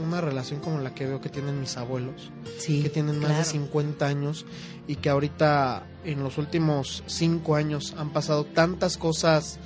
una 0.02 0.22
relación 0.22 0.60
como 0.60 0.80
la 0.80 0.94
que 0.94 1.06
veo 1.06 1.20
que 1.22 1.30
tienen 1.30 1.60
mis 1.60 1.78
abuelos, 1.78 2.32
Sí, 2.60 2.82
que 2.84 2.90
tienen 2.90 3.16
más 3.20 3.30
de 3.30 3.36
claro. 3.36 3.50
50 3.50 4.06
años 4.08 4.46
y 4.88 4.96
que 4.98 5.10
ahorita 5.10 5.84
en 6.06 6.24
los 6.24 6.38
últimos 6.38 7.04
5 7.08 7.56
años 7.56 7.94
han 7.98 8.12
pasado 8.12 8.46
tantas 8.46 8.98
cosas 8.98 9.60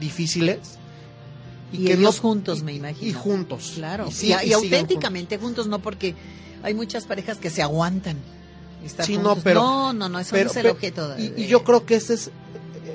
difíciles 0.00 0.58
Y, 1.72 1.84
que 1.86 1.94
ellos 1.94 2.16
no- 2.16 2.22
juntos, 2.22 2.62
me 2.62 2.72
imagino. 2.74 3.10
y 3.10 3.12
juntos 3.12 3.72
Claro, 3.76 4.06
y, 4.08 4.12
sí- 4.12 4.34
y 4.44 4.52
auténticamente 4.52 5.38
juntos. 5.38 5.66
no 5.66 5.80
porque 5.80 6.14
hay 6.62 6.74
muchas 6.74 7.04
parejas 7.06 7.38
que 7.38 7.50
se 7.50 7.62
aguantan. 7.62 8.16
Sí, 9.04 9.16
no, 9.16 9.30
juntos. 9.30 9.40
pero- 9.44 9.60
No, 9.62 9.92
no, 9.92 10.08
no, 10.08 10.20
eso 10.20 10.30
pero- 10.32 10.44
no 10.44 10.50
es 10.50 10.56
el 10.56 10.62
pero- 10.62 10.74
objeto. 10.74 11.14
Y, 11.18 11.28
de- 11.30 11.42
y 11.42 11.46
yo 11.48 11.64
creo 11.64 11.84
que 11.86 11.96
ese 11.96 12.14
es 12.14 12.30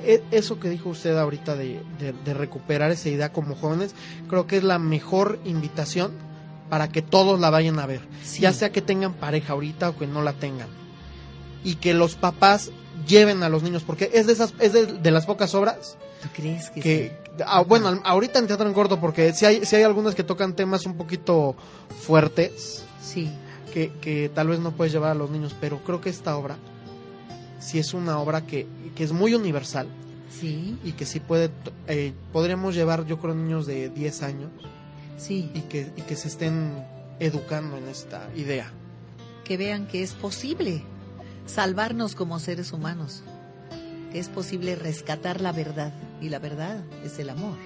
e- 0.04 0.22
eso 0.30 0.58
que 0.58 0.70
dijo 0.70 0.88
usted 0.88 1.16
ahorita 1.18 1.54
de, 1.54 1.80
de- 1.98 2.12
de 2.24 2.34
recuperar 2.34 2.90
esa 2.90 3.08
idea 3.10 3.30
como 3.32 3.54
jóvenes, 3.54 3.94
creo 4.28 4.46
que 4.46 4.56
es 4.56 4.64
la 4.64 4.78
mejor 4.78 5.38
invitación 5.44 6.12
para 6.72 6.88
que 6.88 7.02
todos 7.02 7.38
la 7.38 7.50
vayan 7.50 7.78
a 7.80 7.84
ver. 7.84 8.00
Sí. 8.24 8.40
Ya 8.40 8.54
sea 8.54 8.72
que 8.72 8.80
tengan 8.80 9.12
pareja 9.12 9.52
ahorita 9.52 9.90
o 9.90 9.98
que 9.98 10.06
no 10.06 10.22
la 10.22 10.32
tengan. 10.32 10.68
Y 11.62 11.74
que 11.74 11.92
los 11.92 12.14
papás 12.14 12.70
lleven 13.06 13.42
a 13.42 13.50
los 13.50 13.62
niños, 13.62 13.82
porque 13.82 14.10
es 14.14 14.26
de 14.26 14.32
esas, 14.32 14.54
es 14.58 14.72
de, 14.72 14.86
de 14.86 15.10
las 15.10 15.26
pocas 15.26 15.54
obras 15.54 15.98
¿Tú 16.22 16.28
crees 16.32 16.70
que, 16.70 16.80
que, 16.80 17.18
ah, 17.44 17.60
bueno, 17.60 18.00
ahorita 18.04 18.38
en 18.38 18.46
teatro 18.46 18.66
en 18.66 18.72
corto, 18.72 18.98
porque 18.98 19.34
si 19.34 19.44
hay, 19.44 19.66
si 19.66 19.76
hay 19.76 19.82
algunas 19.82 20.14
que 20.14 20.24
tocan 20.24 20.56
temas 20.56 20.86
un 20.86 20.96
poquito 20.96 21.56
fuertes, 22.00 22.86
sí? 23.02 23.30
que, 23.74 23.92
que 24.00 24.30
tal 24.34 24.48
vez 24.48 24.58
no 24.58 24.72
puedes 24.72 24.94
llevar 24.94 25.10
a 25.10 25.14
los 25.14 25.28
niños, 25.28 25.54
pero 25.60 25.84
creo 25.84 26.00
que 26.00 26.08
esta 26.08 26.38
obra 26.38 26.56
sí 27.60 27.78
es 27.80 27.92
una 27.92 28.18
obra 28.18 28.46
que, 28.46 28.66
que 28.96 29.04
es 29.04 29.12
muy 29.12 29.34
universal 29.34 29.88
Sí, 30.30 30.78
y 30.82 30.92
que 30.92 31.04
sí 31.04 31.20
puede, 31.20 31.50
eh, 31.86 32.14
podríamos 32.32 32.74
llevar 32.74 33.04
yo 33.04 33.18
creo 33.18 33.34
niños 33.34 33.66
de 33.66 33.90
10 33.90 34.22
años 34.22 34.50
sí, 35.16 35.50
y 35.54 35.60
que, 35.62 35.90
y 35.96 36.02
que 36.02 36.16
se 36.16 36.28
estén 36.28 36.84
educando 37.20 37.76
en 37.76 37.88
esta 37.88 38.28
idea. 38.34 38.72
que 39.44 39.56
vean 39.56 39.86
que 39.86 40.02
es 40.02 40.12
posible 40.12 40.82
salvarnos 41.46 42.14
como 42.14 42.38
seres 42.38 42.72
humanos, 42.72 43.22
que 44.12 44.18
es 44.18 44.28
posible 44.28 44.76
rescatar 44.76 45.40
la 45.40 45.52
verdad 45.52 45.92
y 46.20 46.28
la 46.28 46.38
verdad 46.38 46.82
es 47.04 47.18
el 47.18 47.30
amor. 47.30 47.56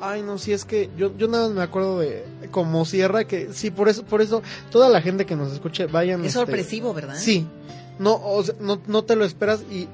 Ay, 0.00 0.22
no, 0.22 0.36
sí, 0.36 0.52
es 0.52 0.64
que 0.64 0.90
yo, 0.96 1.16
yo 1.16 1.26
nada 1.28 1.46
más 1.46 1.56
me 1.56 1.62
acuerdo 1.62 2.00
de 2.00 2.24
como 2.50 2.84
cierra 2.84 3.24
que 3.24 3.52
sí, 3.52 3.70
por 3.70 3.88
eso, 3.88 4.04
por 4.04 4.20
eso 4.20 4.42
toda 4.70 4.88
la 4.90 5.00
gente 5.00 5.24
que 5.24 5.36
nos 5.36 5.52
escuche 5.52 5.86
vayan. 5.86 6.20
Es 6.20 6.28
este, 6.28 6.40
sorpresivo, 6.40 6.92
¿verdad? 6.92 7.16
Sí, 7.16 7.46
no, 7.98 8.20
o 8.22 8.42
sea, 8.42 8.54
no, 8.60 8.80
no 8.86 9.04
te 9.04 9.16
lo 9.16 9.24
esperas 9.24 9.62
y 9.70 9.88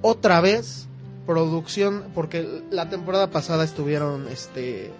otra 0.00 0.40
vez 0.40 0.86
producción, 1.26 2.04
porque 2.14 2.62
la 2.70 2.88
temporada 2.88 3.30
pasada 3.30 3.62
estuvieron 3.62 4.26
este 4.26 4.90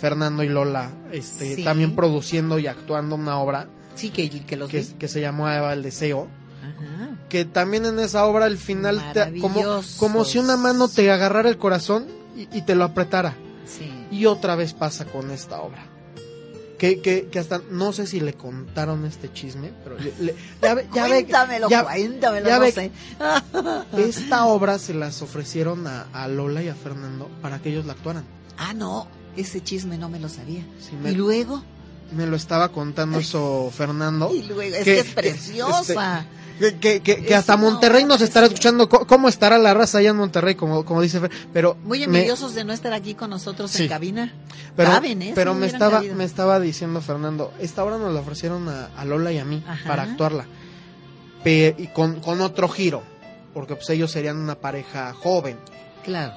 Fernando 0.00 0.42
y 0.42 0.48
Lola 0.48 0.90
este, 1.12 1.56
Sí. 1.56 1.64
también 1.64 1.94
produciendo 1.96 2.58
y 2.58 2.66
actuando 2.66 3.14
una 3.16 3.38
obra 3.38 3.68
Sí, 3.94 4.10
que, 4.10 4.28
que 4.28 4.56
los 4.56 4.68
que, 4.70 4.86
que 4.98 5.08
se 5.08 5.20
llamó 5.22 5.48
Eva 5.50 5.72
el 5.72 5.82
Deseo, 5.82 6.28
Ajá. 6.62 7.16
que 7.30 7.44
también 7.46 7.86
en 7.86 7.98
esa 7.98 8.26
obra 8.26 8.44
al 8.44 8.58
final 8.58 9.02
te- 9.14 9.38
como, 9.40 9.62
como 9.98 10.24
si 10.24 10.38
una 10.38 10.56
mano 10.58 10.88
te 10.88 11.10
agarrara 11.10 11.48
el 11.48 11.56
corazón 11.56 12.06
y, 12.36 12.46
y 12.58 12.62
te 12.62 12.74
lo 12.74 12.84
apretara. 12.84 13.34
Sí. 13.66 13.90
Y 14.10 14.26
otra 14.26 14.54
vez 14.54 14.74
pasa 14.74 15.06
con 15.06 15.30
esta 15.30 15.60
obra. 15.62 15.86
Que, 16.78 17.00
que, 17.00 17.28
que 17.32 17.38
hasta 17.38 17.62
no 17.70 17.94
sé 17.94 18.06
si 18.06 18.20
le 18.20 18.34
contaron 18.34 19.06
este 19.06 19.32
chisme, 19.32 19.72
pero 19.82 19.96
le- 19.98 20.12
le- 20.20 20.34
ya 20.60 20.74
ve, 20.74 20.86
ya 20.94 21.06
cuéntamelo, 21.08 21.70
ya- 21.70 21.84
cuéntamelo, 21.84 22.46
ya 22.46 22.56
no 22.56 22.60
ve- 22.60 22.72
sé. 22.72 22.92
esta 23.96 24.44
obra 24.44 24.78
se 24.78 24.92
las 24.94 25.22
ofrecieron 25.22 25.86
a, 25.86 26.06
a 26.12 26.28
Lola 26.28 26.62
y 26.62 26.68
a 26.68 26.74
Fernando 26.74 27.30
para 27.40 27.60
que 27.60 27.70
ellos 27.70 27.86
la 27.86 27.94
actuaran. 27.94 28.24
Ah, 28.58 28.74
no, 28.74 29.08
ese 29.36 29.62
chisme 29.62 29.98
no 29.98 30.08
me 30.08 30.18
lo 30.20 30.28
sabía. 30.28 30.62
Sí, 30.80 30.96
me, 31.02 31.10
Y 31.12 31.14
luego, 31.14 31.62
me 32.12 32.26
lo 32.26 32.36
estaba 32.36 32.70
contando 32.70 33.18
eso 33.18 33.70
Fernando. 33.76 34.30
y 34.34 34.42
luego, 34.42 34.62
es 34.76 34.84
Que- 34.84 34.84
que 34.84 34.98
es 35.00 35.10
preciosa. 35.10 36.26
Que, 36.58 36.76
que, 36.78 37.02
que- 37.02 37.16
que 37.22 37.28
Es 37.34 37.38
hasta 37.40 37.58
Monterrey 37.58 38.04
nos 38.06 38.22
estará 38.22 38.46
escuchando. 38.46 38.88
¿Cómo 38.88 39.28
estará 39.28 39.58
la 39.58 39.74
raza 39.74 39.98
allá 39.98 40.08
en 40.10 40.16
Monterrey? 40.16 40.54
Como, 40.54 40.86
como 40.86 41.02
dice 41.02 41.20
Fer. 41.20 41.30
Pero 41.52 41.76
Muy 41.84 41.98
me- 41.98 42.04
envidiosos 42.06 42.54
de 42.54 42.64
no 42.64 42.72
estar 42.72 42.94
aquí 42.94 43.14
con 43.14 43.28
nosotros 43.28 43.70
Sí. 43.70 43.82
en 43.82 43.88
cabina. 43.90 44.32
pero, 44.74 44.90
Caben, 44.90 45.20
¿eh? 45.20 45.32
pero 45.34 45.52
me 45.54 45.66
estaba 45.66 45.98
cabido. 45.98 46.14
me 46.14 46.24
estaba 46.24 46.58
diciendo 46.58 47.02
Fernando, 47.02 47.52
esta 47.60 47.84
obra 47.84 47.98
nos 47.98 48.12
la 48.14 48.20
ofrecieron 48.20 48.68
a, 48.70 48.86
a 48.96 49.04
Lola 49.04 49.32
y 49.32 49.38
a 49.38 49.44
mí 49.44 49.62
Ajá. 49.66 49.86
para 49.86 50.02
actuarla. 50.04 50.46
Pe- 51.44 51.74
y 51.78 51.88
con, 51.88 52.20
con 52.20 52.40
otro 52.40 52.68
giro, 52.68 53.02
porque 53.54 53.76
pues 53.76 53.88
ellos 53.90 54.10
serían 54.10 54.38
una 54.38 54.54
pareja 54.56 55.12
joven, 55.12 55.58
Claro. 56.04 56.32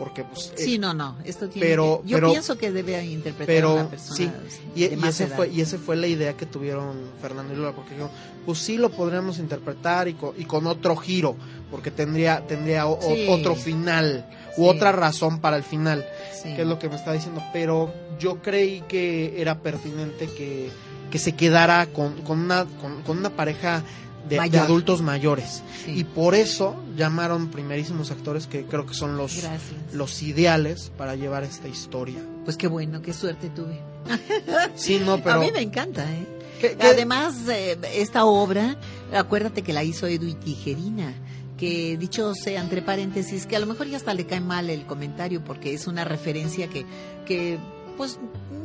Porque 0.00 0.24
pues 0.24 0.52
Sí, 0.56 0.78
no, 0.78 0.94
no. 0.94 1.16
Esto 1.24 1.48
tiene 1.50 1.68
pero- 1.68 2.00
que- 2.02 2.08
yo 2.08 2.16
pero- 2.16 2.30
pienso 2.30 2.56
que 2.56 2.72
debe 2.72 3.04
interpretar 3.04 3.46
pero, 3.54 3.68
a 3.68 3.74
una 3.74 3.90
persona 3.90 4.16
sí, 4.16 4.30
y, 4.74 4.88
de 4.88 4.96
y 4.96 5.08
ese 5.08 5.24
edad. 5.24 5.36
fue 5.36 5.48
y 5.50 5.60
esa 5.60 5.76
fue 5.76 5.94
la 5.96 6.06
idea 6.06 6.32
que 6.38 6.46
tuvieron 6.46 6.96
Fernando 7.20 7.52
y 7.52 7.56
Lola, 7.56 7.72
porque 7.72 7.90
dijeron, 7.90 8.10
pues 8.46 8.58
sí 8.58 8.78
lo 8.78 8.88
podríamos 8.90 9.38
interpretar 9.38 10.08
y 10.08 10.14
con, 10.14 10.32
y 10.38 10.44
con 10.46 10.66
otro 10.66 10.96
giro, 10.96 11.36
porque 11.70 11.90
tendría 11.90 12.46
tendría 12.46 12.86
o- 12.86 12.98
o- 12.98 13.14
Sí. 13.14 13.26
otro 13.28 13.54
final 13.54 14.26
Sí. 14.56 14.62
u 14.62 14.66
otra 14.66 14.90
razón 14.92 15.40
para 15.40 15.56
el 15.58 15.62
final. 15.62 16.04
Sí. 16.42 16.54
que 16.56 16.62
es 16.62 16.66
lo 16.66 16.78
que 16.78 16.88
me 16.88 16.96
está 16.96 17.12
diciendo, 17.12 17.42
pero 17.52 17.92
yo 18.18 18.40
creí 18.40 18.80
que 18.88 19.38
era 19.42 19.58
pertinente 19.60 20.24
que, 20.26 20.70
que 21.10 21.18
se 21.18 21.32
quedara 21.32 21.84
con, 21.92 22.22
con, 22.22 22.38
una, 22.38 22.64
con, 22.80 23.02
con 23.02 23.18
una 23.18 23.28
pareja 23.28 23.82
de, 24.28 24.38
adultos 24.58 25.02
mayores. 25.02 25.62
Sí. 25.84 25.92
Y 26.00 26.04
por 26.04 26.34
eso 26.34 26.76
llamaron 26.96 27.48
primerísimos 27.48 28.10
actores 28.10 28.46
que 28.46 28.64
creo 28.64 28.86
que 28.86 28.94
son 28.94 29.16
los, 29.16 29.36
Gracias. 29.42 29.62
los 29.92 30.22
ideales 30.22 30.92
para 30.96 31.16
llevar 31.16 31.42
esta 31.44 31.68
historia. 31.68 32.20
Pues 32.44 32.56
qué 32.56 32.66
bueno, 32.68 33.02
qué 33.02 33.12
suerte 33.12 33.48
tuve. 33.50 33.80
Sí, 34.74 35.00
no, 35.04 35.18
pero... 35.22 35.36
A 35.36 35.44
mí 35.44 35.50
me 35.52 35.60
encanta, 35.60 36.04
¿eh? 36.10 36.26
¿qué- 36.60 36.76
qué- 36.76 36.86
Además, 36.86 37.34
eh, 37.48 37.78
esta 37.94 38.24
obra, 38.24 38.76
acuérdate 39.12 39.62
que 39.62 39.72
la 39.72 39.84
hizo 39.84 40.06
Edu 40.06 40.32
Tijerina, 40.34 41.12
que 41.56 41.96
dicho 41.98 42.34
sea 42.34 42.60
entre 42.62 42.80
paréntesis, 42.82 43.46
que 43.46 43.56
a 43.56 43.58
lo 43.58 43.66
mejor 43.66 43.86
ya 43.88 43.96
hasta 43.98 44.14
le 44.14 44.26
cae 44.26 44.40
mal 44.40 44.70
el 44.70 44.86
comentario 44.86 45.44
porque 45.44 45.74
es 45.74 45.86
una 45.86 46.04
referencia 46.04 46.68
que, 46.68 46.86
que 47.26 47.58
pues 47.98 48.18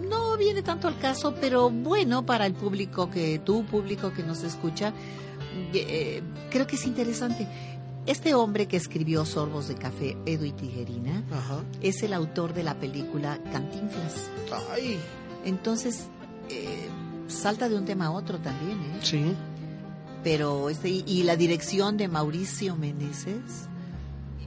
no 0.10 0.38
viene 0.38 0.62
tanto 0.62 0.88
al 0.88 0.98
caso, 1.00 1.36
pero 1.42 1.70
bueno 1.70 2.26
para 2.26 2.46
el 2.46 2.54
público 2.54 3.10
que 3.12 3.40
tu 3.40 3.66
público 3.66 4.14
que 4.14 4.24
nos 4.24 4.44
escucha, 4.44 4.94
eh, 5.74 6.22
creo 6.52 6.68
que 6.68 6.76
es 6.76 6.86
interesante. 6.86 7.48
Este 8.06 8.36
hombre 8.36 8.68
que 8.68 8.78
escribió 8.78 9.26
Sorbos 9.26 9.68
de 9.68 9.76
Café, 9.76 10.16
Edu 10.28 10.52
Tijerina, 10.52 11.24
Ajá. 11.32 11.64
es 11.82 12.04
el 12.04 12.14
autor 12.14 12.54
de 12.54 12.64
la 12.64 12.76
película 12.76 13.40
Cantinflas. 13.52 14.30
Ay, 14.72 15.00
Entonces, 15.44 16.06
eh, 16.50 16.88
salta 17.28 17.68
de 17.68 17.76
un 17.76 17.86
tema 17.86 18.06
a 18.08 18.12
otro 18.12 18.38
también, 18.38 18.80
¿eh? 18.80 19.00
sí. 19.02 19.24
Pero 20.24 20.70
este, 20.70 20.90
y, 20.90 21.04
y 21.08 21.24
la 21.24 21.36
dirección 21.36 21.98
de 21.98 22.08
Mauricio 22.08 22.76
Meneses 22.76 23.68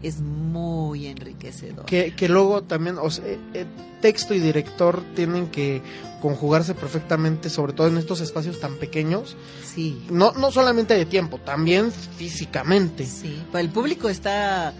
es 0.02 0.20
muy 0.20 1.06
enriquecedor. 1.06 1.84
Que, 1.86 2.14
que 2.14 2.28
luego 2.28 2.62
también, 2.62 2.96
o 3.00 3.10
sea, 3.10 3.24
eh, 3.26 3.66
texto 4.00 4.34
y 4.34 4.40
director 4.40 5.02
tienen 5.16 5.48
que 5.48 5.82
conjugarse 6.22 6.74
perfectamente, 6.74 7.50
sobre 7.50 7.72
todo 7.72 7.88
en 7.88 7.96
estos 7.98 8.20
espacios 8.20 8.60
tan 8.60 8.76
pequeños. 8.76 9.36
Sí, 9.64 10.04
No, 10.10 10.32
no 10.32 10.50
solamente 10.50 10.94
de 10.94 11.04
tiempo, 11.06 11.38
también 11.38 11.92
físicamente. 11.92 13.06
sí. 13.06 13.42
El 13.54 13.70
público 13.70 14.08
está 14.08 14.72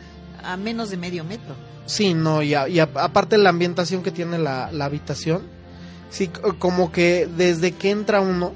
a 0.42 0.56
menos 0.56 0.90
de 0.90 0.96
medio 0.96 1.24
metro. 1.24 1.54
Sí, 1.86 2.12
no, 2.14 2.42
y, 2.42 2.54
a- 2.54 2.68
y 2.68 2.80
a- 2.80 2.88
aparte 2.94 3.38
la 3.38 3.50
ambientación 3.50 4.02
que 4.02 4.10
tiene 4.10 4.38
la, 4.38 4.70
la 4.72 4.84
habitación, 4.84 5.42
sí, 6.10 6.28
como 6.58 6.92
que 6.92 7.28
desde 7.36 7.72
que 7.72 7.90
entra 7.90 8.20
uno, 8.20 8.52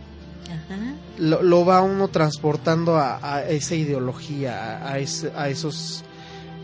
Ajá. 0.46 0.94
lo, 1.18 1.42
lo 1.42 1.64
va 1.64 1.80
uno 1.82 2.08
transportando 2.08 2.96
a, 2.96 3.18
a 3.36 3.48
esa 3.48 3.74
ideología, 3.74 4.86
a 4.86 4.98
ese- 4.98 5.32
a 5.34 5.48
esos 5.48 6.04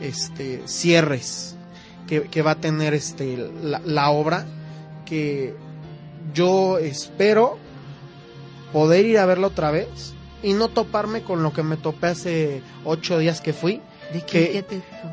este, 0.00 0.62
cierres 0.66 1.56
que, 2.06 2.22
que 2.22 2.42
va 2.42 2.52
a 2.52 2.60
tener 2.60 2.94
este, 2.94 3.36
la, 3.62 3.80
la 3.84 4.10
obra, 4.10 4.46
que 5.04 5.54
yo 6.34 6.78
espero 6.78 7.58
poder 8.72 9.06
ir 9.06 9.18
a 9.18 9.26
verla 9.26 9.46
otra 9.48 9.70
vez 9.70 10.14
y 10.42 10.52
no 10.52 10.68
toparme 10.68 11.22
con 11.22 11.42
lo 11.42 11.52
que 11.52 11.62
me 11.62 11.76
topé 11.76 12.08
hace 12.08 12.62
ocho 12.84 13.18
días 13.18 13.40
que 13.40 13.52
fui, 13.52 13.80
¿De 14.12 14.22
Que- 14.22 14.64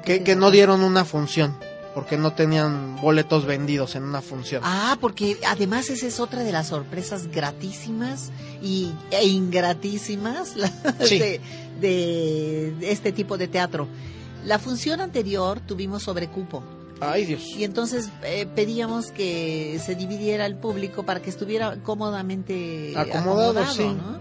te- 0.05 0.23
que, 0.23 0.35
no 0.35 0.51
dieron 0.51 0.81
una 0.81 1.03
función, 1.03 1.57
porque 1.93 2.15
no 2.17 2.31
tenían 2.33 2.95
boletos 3.01 3.45
vendidos 3.45 3.95
en 3.95 4.03
una 4.03 4.21
función. 4.21 4.61
Ah, 4.63 4.97
porque 5.01 5.37
además 5.47 5.89
esa 5.89 6.07
es 6.07 6.19
otra 6.21 6.43
de 6.43 6.51
las 6.53 6.67
sorpresas 6.67 7.27
gratísimas 7.27 8.31
y, 8.61 8.91
e 9.11 9.25
ingratísimas 9.25 10.53
Sí. 11.03 11.19
de, 11.19 11.41
de 11.81 12.75
este 12.91 13.11
tipo 13.11 13.37
de 13.37 13.47
teatro. 13.49 13.87
La 14.45 14.59
función 14.59 15.01
anterior 15.01 15.59
tuvimos 15.59 16.03
sobrecupo 16.03 16.63
Ay, 17.01 17.25
Dios. 17.25 17.41
y 17.57 17.63
entonces 17.63 18.09
eh, 18.23 18.45
pedíamos 18.55 19.11
que 19.11 19.79
se 19.83 19.95
dividiera 19.95 20.45
el 20.45 20.55
público 20.55 21.03
para 21.03 21.21
que 21.21 21.29
estuviera 21.29 21.77
cómodamente 21.83 22.93
Acomodado, 22.95 23.65
sí. 23.73 23.83
¿no? 23.83 24.19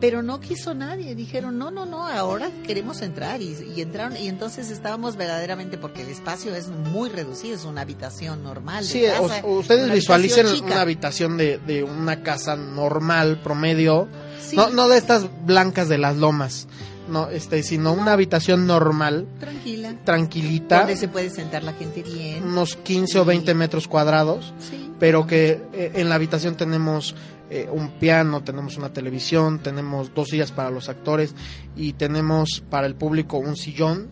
Pero 0.00 0.22
no 0.22 0.40
quiso 0.40 0.72
nadie, 0.72 1.14
dijeron, 1.14 1.58
no, 1.58 1.70
no, 1.70 1.84
no, 1.84 2.06
ahora 2.08 2.50
queremos 2.66 3.02
entrar 3.02 3.42
y, 3.42 3.54
y 3.76 3.82
entraron 3.82 4.16
y 4.16 4.28
entonces 4.28 4.70
estábamos 4.70 5.16
verdaderamente, 5.16 5.76
porque 5.76 6.00
el 6.02 6.08
espacio 6.08 6.54
es 6.54 6.68
muy 6.68 7.10
reducido, 7.10 7.54
es 7.54 7.64
una 7.66 7.82
habitación 7.82 8.42
normal. 8.42 8.82
de 8.82 8.90
Sí, 8.90 9.04
o- 9.20 9.28
casa, 9.28 9.42
o 9.44 9.58
ustedes 9.58 9.84
una 9.84 9.94
visualicen 9.94 10.46
habitación 10.46 10.72
una 10.72 10.80
habitación 10.80 11.36
de, 11.36 11.58
de 11.58 11.82
una 11.84 12.22
casa 12.22 12.56
normal, 12.56 13.40
promedio, 13.44 14.08
Sí, 14.40 14.56
no, 14.56 14.70
no 14.70 14.88
de 14.88 14.96
estas 14.96 15.26
blancas 15.44 15.90
de 15.90 15.98
las 15.98 16.16
lomas, 16.16 16.66
no, 17.10 17.28
este, 17.28 17.62
sino 17.62 17.92
una 17.92 18.12
habitación 18.12 18.66
normal, 18.66 19.26
tranquila, 19.38 19.94
tranquilita, 20.04 20.78
donde 20.80 20.96
se 20.96 21.08
puede 21.08 21.30
sentar 21.30 21.62
la 21.64 21.72
gente 21.74 22.02
bien. 22.02 22.44
unos 22.44 22.76
15 22.76 23.18
o 23.20 23.24
20 23.24 23.54
metros 23.54 23.88
cuadrados, 23.88 24.54
Sí. 24.58 24.90
pero 24.98 25.26
que 25.26 25.62
eh, 25.72 25.92
en 25.94 26.08
la 26.08 26.14
habitación 26.14 26.56
tenemos 26.56 27.14
eh, 27.50 27.68
un 27.72 27.90
piano, 27.98 28.42
tenemos 28.44 28.76
una 28.76 28.92
televisión, 28.92 29.58
tenemos 29.58 30.14
dos 30.14 30.28
sillas 30.28 30.52
para 30.52 30.70
los 30.70 30.88
actores 30.88 31.34
y 31.76 31.94
tenemos 31.94 32.62
para 32.70 32.86
el 32.86 32.94
público 32.94 33.38
un 33.38 33.56
sillón 33.56 34.08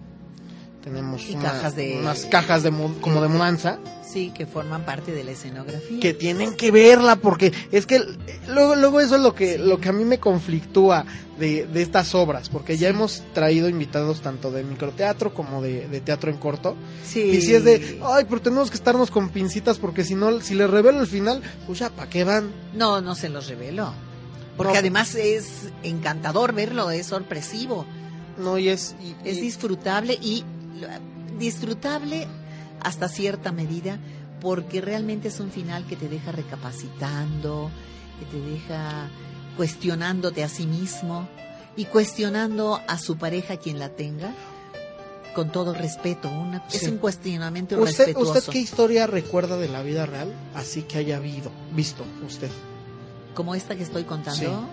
tenemos 0.82 1.28
una- 1.28 1.42
cajas 1.42 1.76
de- 1.76 1.98
unas 2.00 2.24
cajas 2.26 2.62
de 2.62 2.70
como 3.00 3.20
de 3.20 3.28
mudanza 3.28 3.78
Sí, 4.10 4.32
que 4.34 4.46
forman 4.46 4.84
parte 4.86 5.12
de 5.12 5.22
la 5.22 5.32
escenografía. 5.32 6.00
que 6.00 6.14
tienen 6.14 6.54
que 6.56 6.70
verla 6.70 7.16
porque 7.16 7.52
es 7.72 7.84
que 7.84 8.00
luego, 8.48 8.74
luego 8.74 9.00
eso 9.00 9.16
es 9.16 9.20
lo 9.22 9.34
que, 9.34 9.58
lo 9.58 9.78
que 9.80 9.90
a 9.90 9.92
mí 9.92 10.04
me 10.04 10.18
conflictúa 10.18 11.04
de, 11.38 11.66
de 11.66 11.82
estas 11.82 12.14
obras, 12.14 12.48
porque 12.48 12.76
ya 12.78 12.88
hemos 12.88 13.22
traído 13.34 13.68
invitados 13.68 14.22
tanto 14.22 14.50
de 14.50 14.64
microteatro 14.64 15.34
como 15.34 15.60
de, 15.62 15.86
de 15.88 16.00
teatro 16.00 16.30
en 16.30 16.38
corto. 16.38 16.74
Sí. 17.04 17.20
Y 17.20 17.40
si 17.42 17.54
es 17.54 17.64
de, 17.64 18.00
ay, 18.02 18.24
pero 18.28 18.40
tenemos 18.40 18.70
que 18.70 18.76
estarnos 18.76 19.10
con 19.10 19.28
pincitas 19.28 19.76
porque 19.78 20.04
si 20.04 20.14
no, 20.14 20.40
si 20.40 20.54
les 20.54 20.70
revelo 20.70 21.00
el 21.00 21.06
final, 21.06 21.42
pues 21.66 21.78
ya, 21.80 21.90
¿para 21.90 22.08
qué 22.08 22.24
van? 22.24 22.50
No, 22.74 23.00
no 23.02 23.14
se 23.14 23.28
los 23.28 23.46
revelo. 23.48 23.92
Porque 24.56 24.72
No. 24.72 24.78
además 24.80 25.14
es 25.14 25.68
encantador 25.84 26.52
verlo, 26.54 26.90
es 26.90 27.06
sorpresivo, 27.06 27.84
No, 28.38 28.56
y 28.58 28.68
es... 28.70 28.96
y- 29.02 29.28
es 29.28 29.36
y- 29.38 29.40
disfrutable 29.42 30.18
y 30.20 30.44
disfrutable 31.38 32.26
hasta 32.80 33.08
cierta 33.08 33.52
medida 33.52 33.98
porque 34.40 34.80
realmente 34.80 35.28
es 35.28 35.40
un 35.40 35.50
final 35.50 35.84
que 35.86 35.96
te 35.96 36.08
deja 36.08 36.32
recapacitando, 36.32 37.70
que 38.20 38.26
te 38.26 38.40
deja 38.40 39.08
cuestionándote 39.56 40.44
a 40.44 40.48
sí 40.48 40.66
mismo 40.66 41.28
y 41.76 41.86
cuestionando 41.86 42.80
a 42.86 42.98
su 42.98 43.16
pareja 43.16 43.56
quien 43.56 43.78
la 43.78 43.90
tenga 43.90 44.32
con 45.34 45.52
todo 45.52 45.72
respeto, 45.72 46.28
una, 46.28 46.64
es 46.72 46.82
un 46.84 46.98
cuestionamiento 46.98 47.78
¿Usted, 47.80 48.06
respetuoso. 48.06 48.32
¿Usted 48.38 48.52
qué 48.52 48.58
historia 48.58 49.06
recuerda 49.06 49.56
de 49.56 49.68
la 49.68 49.82
vida 49.82 50.04
real? 50.04 50.32
Así 50.54 50.82
que 50.82 50.98
haya 50.98 51.18
habido, 51.18 51.52
visto 51.72 52.04
usted. 52.26 52.50
Como 53.34 53.54
esta 53.54 53.76
que 53.76 53.84
estoy 53.84 54.02
contando, 54.02 54.68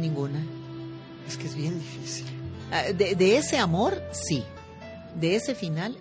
ninguna. 0.00 0.44
Es 1.28 1.36
que 1.36 1.46
es 1.46 1.54
bien 1.54 1.78
difícil. 1.78 2.26
Ah, 2.72 2.82
De, 2.92 3.14
de 3.14 3.36
ese 3.36 3.58
amor, 3.58 4.02
sí. 4.12 4.44
De 5.20 5.34
ese 5.36 5.54
final. 5.54 5.96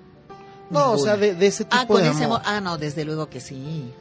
No, 0.69 0.91
o 0.91 0.95
ninguna. 0.95 1.03
sea, 1.13 1.17
de, 1.17 1.36
de 1.36 1.48
ese 1.48 1.63
tipo 1.65 1.75
Ah, 1.77 1.88
con 1.88 2.01
de 2.01 2.10
ese 2.10 2.24
amor. 2.25 2.41
Ah, 2.45 2.60
no, 2.62 2.77
desde 2.77 3.05
luego 3.05 3.29
que 3.29 3.39
sí. 3.39 3.91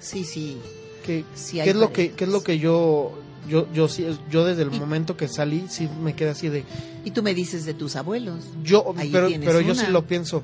Sí, 0.00 0.24
sí. 0.24 0.58
¿Qué, 1.04 1.24
Sí 1.34 1.60
qué 1.62 1.70
es 1.70 1.76
lo 1.76 1.92
que, 1.92 2.12
qué 2.12 2.24
es 2.24 2.30
lo 2.30 2.42
que 2.42 2.58
yo, 2.58 3.12
yo, 3.48 3.66
yo, 3.72 3.88
sí- 3.88 4.06
yo 4.30 4.44
desde 4.44 4.62
el 4.62 4.70
momento 4.70 5.16
que 5.16 5.26
salí, 5.28 5.64
sí 5.68 5.88
me 6.02 6.14
quedé 6.14 6.30
así 6.30 6.48
de, 6.48 6.64
Y 7.04 7.12
tú 7.12 7.22
me 7.22 7.34
dices 7.34 7.64
de 7.64 7.72
tus 7.74 7.96
abuelos. 7.96 8.44
yo, 8.62 8.92
Ahí 8.96 9.10
pero, 9.10 9.28
pero 9.40 9.60
yo 9.60 9.72
una. 9.72 9.86
sí 9.86 9.90
lo 9.90 10.06
pienso, 10.06 10.42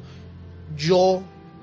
yo, 0.77 0.99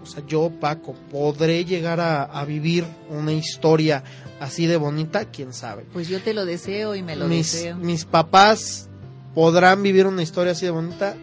o 0.03 0.05
sea, 0.05 0.23
yo, 0.27 0.51
Paco, 0.59 0.93
podré 1.11 1.65
llegar 1.65 1.99
a, 1.99 2.23
a 2.23 2.45
vivir 2.45 2.85
una 3.09 3.33
historia 3.33 4.03
así 4.39 4.67
de 4.67 4.77
bonita, 4.77 5.25
quién 5.25 5.53
sabe. 5.53 5.85
Pues 5.93 6.07
yo 6.07 6.21
te 6.21 6.33
lo 6.33 6.45
deseo 6.45 6.95
y 6.95 7.01
me 7.01 7.15
lo 7.15 7.25
mis, 7.27 7.51
deseo. 7.53 7.77
mis 7.77 8.05
papás 8.05 8.87
podrán 9.33 9.81
vivir 9.81 10.05
una 10.05 10.21
historia 10.21 10.51
así 10.51 10.65
de 10.65 10.71
bonita. 10.71 11.15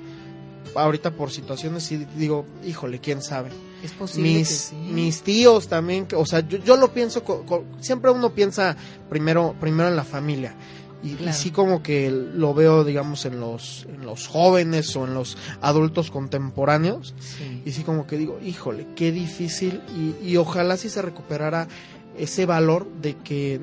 Ahorita 0.75 1.11
por 1.11 1.31
situaciones 1.31 1.83
sí 1.85 1.97
digo, 2.17 2.45
híjole, 2.65 2.99
quién 3.01 3.23
sabe. 3.23 3.51
Es 3.83 3.93
posible 3.93 4.29
Mis, 4.39 4.49
que 4.49 4.55
sí. 4.55 4.75
mis 4.77 5.23
tíos 5.23 5.69
también, 5.69 6.07
que, 6.07 6.17
o 6.17 6.27
sea, 6.27 6.41
yo, 6.41 6.59
yo 6.59 6.77
lo 6.77 6.93
pienso, 6.93 7.23
co- 7.23 7.45
co- 7.47 7.65
siempre 7.81 8.11
uno 8.11 8.31
piensa 8.35 8.77
primero, 9.09 9.55
primero 9.61 9.89
en 9.89 9.97
la 9.97 10.05
familia. 10.05 10.55
Y, 11.03 11.11
y 11.11 11.15
Claro. 11.15 11.33
sí 11.33 11.51
como 11.53 11.81
que 11.81 12.11
lo 12.11 12.55
veo, 12.55 12.83
digamos, 12.83 13.25
en 13.25 13.39
los, 13.39 13.87
en 13.89 14.05
los 14.05 14.27
jóvenes 14.27 14.97
o 14.97 15.05
en 15.05 15.15
los 15.15 15.39
adultos 15.61 16.11
contemporáneos. 16.11 17.15
Sí. 17.21 17.63
Y 17.65 17.71
sí 17.71 17.83
como 17.85 18.07
que 18.09 18.17
digo, 18.19 18.41
híjole, 18.45 18.87
qué 18.97 19.13
difícil. 19.13 19.81
Y, 19.97 20.29
y 20.29 20.37
ojalá 20.39 20.77
sí 20.77 20.89
se 20.89 21.01
recuperara 21.01 21.69
ese 22.17 22.47
valor 22.47 22.89
de 23.01 23.15
que 23.17 23.61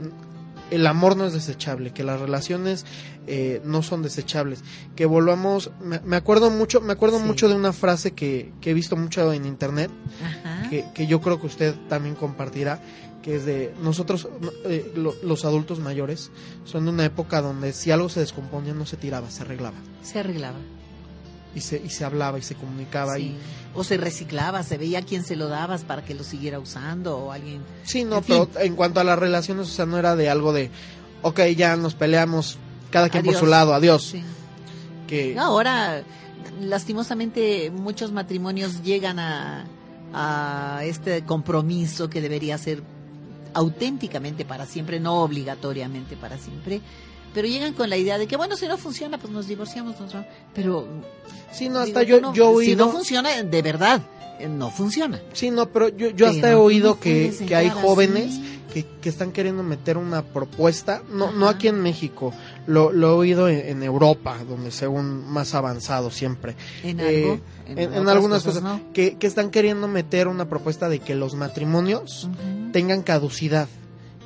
el 0.71 0.87
amor 0.87 1.15
no 1.17 1.25
es 1.25 1.33
desechable, 1.33 1.91
que 1.93 2.03
las 2.03 2.19
relaciones 2.19 2.85
eh, 3.27 3.61
no 3.65 3.81
son 3.83 4.01
desechables, 4.03 4.63
que 4.95 5.05
volvamos, 5.05 5.71
me, 5.81 5.99
me 6.01 6.15
acuerdo 6.15 6.49
mucho, 6.49 6.81
me 6.81 6.93
acuerdo 6.93 7.19
Sí. 7.19 7.25
mucho 7.25 7.47
de 7.49 7.55
una 7.55 7.73
frase 7.73 8.11
que, 8.11 8.51
que 8.61 8.71
he 8.71 8.73
visto 8.73 8.95
mucho 8.95 9.31
en 9.33 9.45
internet, 9.45 9.89
que, 10.69 10.85
que 10.93 11.07
yo 11.07 11.21
creo 11.21 11.39
que 11.39 11.47
usted 11.47 11.75
también 11.89 12.15
compartirá, 12.15 12.79
que 13.23 13.35
es 13.37 13.45
de 13.45 13.73
nosotros, 13.81 14.27
no, 14.41 14.51
eh, 14.65 14.91
lo- 14.95 15.15
los 15.23 15.45
adultos 15.45 15.79
mayores, 15.79 16.29
son 16.63 16.85
de 16.85 16.91
una 16.91 17.05
época 17.05 17.41
donde 17.41 17.73
si 17.73 17.89
algo 17.91 18.09
se 18.09 18.19
descomponía 18.19 18.73
no 18.73 18.85
se 18.85 18.97
tiraba, 18.97 19.31
se 19.31 19.41
arreglaba. 19.43 19.77
Se 20.03 20.19
arreglaba. 20.19 20.57
Y 21.55 21.61
se, 21.61 21.81
y 21.83 21.89
se 21.89 22.03
hablaba 22.03 22.37
y 22.37 22.41
se 22.41 22.53
comunicaba. 22.55 23.15
Sí. 23.15 23.21
Y, 23.21 23.37
O 23.73 23.83
se 23.83 23.97
reciclaba, 23.97 24.61
se 24.63 24.77
veía 24.77 24.99
a 24.99 25.01
quién 25.01 25.23
se 25.23 25.35
lo 25.35 25.47
dabas 25.47 25.83
para 25.83 26.03
que 26.03 26.13
lo 26.13 26.23
siguiera 26.23 26.59
usando 26.59 27.17
o 27.17 27.31
alguien. 27.31 27.61
sí, 27.83 28.03
no, 28.03 28.17
En 28.17 28.23
fin. 28.23 28.47
pero 28.51 28.63
en 28.65 28.75
cuanto 28.75 28.99
a 28.99 29.03
las 29.03 29.17
relaciones, 29.17 29.67
o 29.67 29.71
sea, 29.71 29.85
no 29.85 29.97
era 29.97 30.15
de 30.15 30.29
algo 30.29 30.53
de, 30.53 30.69
ok, 31.21 31.41
ya 31.55 31.75
nos 31.77 31.95
peleamos, 31.95 32.57
cada 32.91 33.09
quien 33.09 33.23
por 33.23 33.35
su 33.35 33.45
lado, 33.45 33.73
adiós. 33.73 34.03
Sí. 34.11 34.21
Que, 35.07 35.37
Ahora, 35.39 36.03
lastimosamente, 36.61 37.71
muchos 37.71 38.11
matrimonios 38.11 38.83
llegan 38.83 39.19
a, 39.19 39.65
a 40.13 40.81
este 40.83 41.23
compromiso 41.23 42.09
que 42.09 42.21
debería 42.21 42.57
ser 42.57 42.83
auténticamente 43.53 44.45
para 44.45 44.65
siempre, 44.65 44.99
no 44.99 45.21
obligatoriamente 45.21 46.15
para 46.17 46.37
siempre. 46.37 46.81
Pero 47.35 47.47
llegan 47.47 47.73
con 47.73 47.89
la 47.89 47.97
idea 47.97 48.17
de 48.17 48.25
que, 48.25 48.35
bueno, 48.37 48.55
si 48.57 48.65
no 48.67 48.77
funciona, 48.77 49.19
pues 49.19 49.31
nos 49.31 49.47
divorciamos. 49.47 49.99
nos 49.99 50.11
vamos. 50.13 50.27
Pero. 50.55 50.87
sí, 51.51 51.69
no, 51.69 51.83
digo, 51.85 51.99
hasta 51.99 52.03
yo, 52.03 52.19
no, 52.21 52.33
yo 52.33 52.59
he 52.61 52.65
Si 52.65 52.75
no 52.75 52.85
oído, 52.85 52.91
funciona, 52.91 53.43
de 53.43 53.61
verdad, 53.61 54.01
eh, 54.39 54.47
no 54.47 54.71
funciona. 54.71 55.21
sí, 55.33 55.51
no, 55.51 55.69
pero 55.69 55.89
yo, 55.89 56.09
yo 56.09 56.27
hasta 56.27 56.49
he 56.51 56.55
oído 56.55 56.99
que, 56.99 57.31
que 57.47 57.55
hay 57.55 57.69
jóvenes 57.69 58.39
que, 58.73 58.85
que 59.01 59.07
están 59.09 59.31
queriendo 59.31 59.63
meter 59.63 59.97
una 59.97 60.21
propuesta, 60.23 61.01
no, 61.09 61.31
no 61.31 61.47
aquí 61.47 61.67
en 61.69 61.81
México, 61.81 62.33
lo, 62.67 62.91
lo 62.91 63.07
he 63.07 63.11
oído 63.11 63.47
en, 63.47 63.59
en 63.67 63.83
Europa, 63.83 64.37
donde 64.47 64.71
según 64.71 65.25
más 65.31 65.53
avanzado 65.55 66.11
siempre, 66.11 66.55
En 66.83 66.99
Eh, 66.99 67.23
algo. 67.23 67.39
en, 67.67 67.79
en 67.79 67.89
otras 67.99 68.07
algunas 68.15 68.43
cosas, 68.43 68.63
no. 68.63 68.81
que, 68.93 69.15
que 69.17 69.27
están 69.27 69.49
queriendo 69.49 69.87
meter 69.87 70.27
una 70.27 70.47
propuesta 70.49 70.89
de 70.89 70.99
que 70.99 71.15
los 71.15 71.35
matrimonios 71.35 72.27
tengan 72.73 73.01
caducidad. 73.01 73.67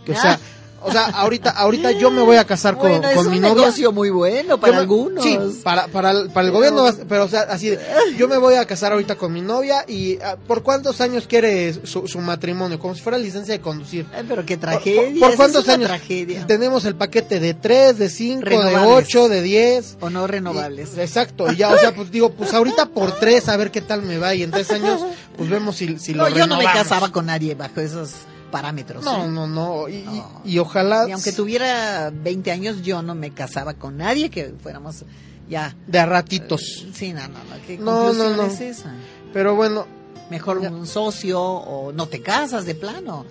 Que, 0.06 0.14
o 0.14 0.16
Ah. 0.18 0.22
sea, 0.22 0.40
o 0.82 0.92
sea, 0.92 1.06
ahorita, 1.06 1.50
ahorita 1.52 1.92
yo 1.92 2.12
me 2.12 2.22
voy 2.22 2.38
a 2.38 2.46
casar 2.46 2.78
con, 2.78 2.90
Bueno, 2.90 3.08
es 3.10 3.16
con 3.16 3.28
un 3.28 3.32
mi 3.34 3.40
novia. 3.40 3.56
negocio 3.56 3.92
muy 3.92 4.10
bueno 4.10 4.60
para 4.60 4.74
me- 4.74 4.80
algunos. 4.80 5.24
Sí, 5.24 5.38
para, 5.64 5.88
para, 5.88 6.12
el- 6.12 6.30
para 6.30 6.48
el 6.48 6.54
Pero- 6.54 6.72
gobierno, 6.74 7.06
pero 7.08 7.24
o 7.26 7.28
sea, 7.28 7.42
así 7.50 7.70
de, 7.70 7.80
yo 8.18 8.28
me 8.28 8.38
voy 8.38 8.56
a 8.56 8.66
casar 8.66 8.92
ahorita 8.92 9.16
con 9.16 9.32
mi 9.34 9.42
novia 9.42 9.84
y 9.88 10.18
ah, 10.22 10.38
¿por 10.48 10.64
cuántos 10.64 11.02
años 11.02 11.26
quiere 11.28 11.74
su, 11.86 12.08
su 12.08 12.20
matrimonio? 12.20 12.80
Como 12.80 12.96
si 12.96 13.02
fuera 13.02 13.18
licencia 13.18 13.54
de 13.54 13.62
conducir. 13.62 14.06
Ay, 14.14 14.26
pero 14.28 14.46
qué 14.46 14.58
¿Por- 14.58 14.70
tragedia. 14.70 15.28
¿Por, 15.28 15.36
cuántos 15.36 15.64
es 15.64 15.70
años? 15.70 15.88
tragedia. 15.88 16.46
Tenemos 16.48 16.86
el 16.86 16.96
paquete 16.96 17.40
de 17.40 17.54
3, 17.54 17.98
de 17.98 18.10
5, 18.10 18.40
de 18.44 18.50
Renovables. 18.50 19.08
8, 19.08 19.30
de 19.30 19.42
10. 19.42 19.98
O 20.02 20.10
no 20.10 20.28
renovables. 20.28 20.92
Y- 20.98 21.02
exacto, 21.02 21.52
y 21.52 21.56
ya, 21.58 21.70
o 21.74 21.78
sea, 21.78 21.94
pues 21.94 22.12
digo, 22.12 22.32
pues 22.32 22.54
ahorita 22.54 22.88
por 22.88 23.12
3, 23.20 23.48
a 23.50 23.58
ver 23.58 23.72
qué 23.72 23.82
tal 23.82 24.02
me 24.04 24.18
va 24.18 24.34
y 24.36 24.44
en 24.44 24.52
3 24.52 24.70
años, 24.72 25.02
pues 25.38 25.50
vemos 25.50 25.76
si, 25.78 25.98
si 26.00 26.14
no, 26.14 26.24
lo 26.24 26.30
yo 26.30 26.48
no 26.48 26.56
me 26.58 26.62
renovamos. 26.64 26.84
casaba 26.84 27.12
con 27.12 27.26
nadie 27.28 27.56
bajo 27.56 27.80
esos 27.82 28.12
parámetros. 28.52 29.04
No, 29.04 29.26
¿eh? 29.26 29.28
no, 29.28 29.48
no, 29.48 29.88
y, 29.90 29.96
y- 29.96 30.04
No. 30.06 30.42
y 30.46 30.58
ojalá 30.60 31.08
Y 31.08 31.12
aunque 31.12 31.32
tuviera 31.32 32.12
20 32.14 32.52
años, 32.52 32.82
yo 32.82 33.02
no 33.02 33.16
me 33.16 33.32
casaba 33.32 33.74
con 33.76 33.98
nadie 33.98 34.30
que 34.30 34.54
fuéramos 34.62 35.04
ya. 35.50 35.76
de 35.88 36.00
a 36.00 36.06
ratitos. 36.06 36.86
Sí, 36.94 37.14
no, 37.14 37.22
no, 37.28 37.40
no. 37.40 37.66
¿Qué 37.68 37.78
No, 37.78 38.14
no, 38.14 38.36
no. 38.36 38.44
es 38.46 38.60
esa? 38.62 38.94
Pero 39.34 39.56
bueno, 39.56 39.86
Mejor 40.30 40.62
Ya. 40.62 40.70
un 40.70 40.86
socio 40.86 41.42
o 41.42 41.92
no 41.92 42.06
te 42.06 42.22
casas 42.22 42.64
de 42.68 42.76
plano. 42.76 43.26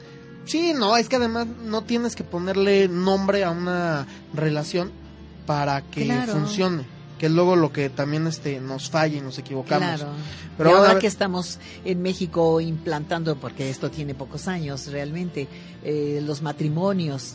Sí, 0.46 0.72
no, 0.74 0.96
es 0.96 1.08
que 1.08 1.14
además 1.14 1.46
no 1.62 1.84
tienes 1.84 2.16
que 2.16 2.24
ponerle 2.24 2.88
nombre 2.88 3.44
a 3.44 3.50
una 3.52 4.04
relación 4.34 4.90
para 5.46 5.80
que 5.82 6.06
Claro. 6.06 6.32
funcione, 6.32 6.82
que 7.18 7.26
es 7.26 7.32
luego 7.32 7.56
lo 7.56 7.72
que 7.72 7.90
también 7.90 8.26
este 8.26 8.60
nos 8.60 8.88
falla 8.90 9.18
y 9.18 9.20
nos 9.20 9.38
equivocamos. 9.38 10.00
Claro. 10.00 10.12
Pero 10.56 10.70
y 10.70 10.72
ahora 10.74 10.92
ver- 10.94 10.98
que 11.00 11.06
estamos 11.08 11.58
en 11.84 12.00
México 12.02 12.60
implantando, 12.60 13.36
porque 13.36 13.68
esto 13.70 13.90
tiene 13.90 14.14
pocos 14.14 14.48
años 14.48 14.86
realmente, 14.90 15.48
eh, 15.84 16.20
los 16.24 16.42
matrimonios 16.42 17.34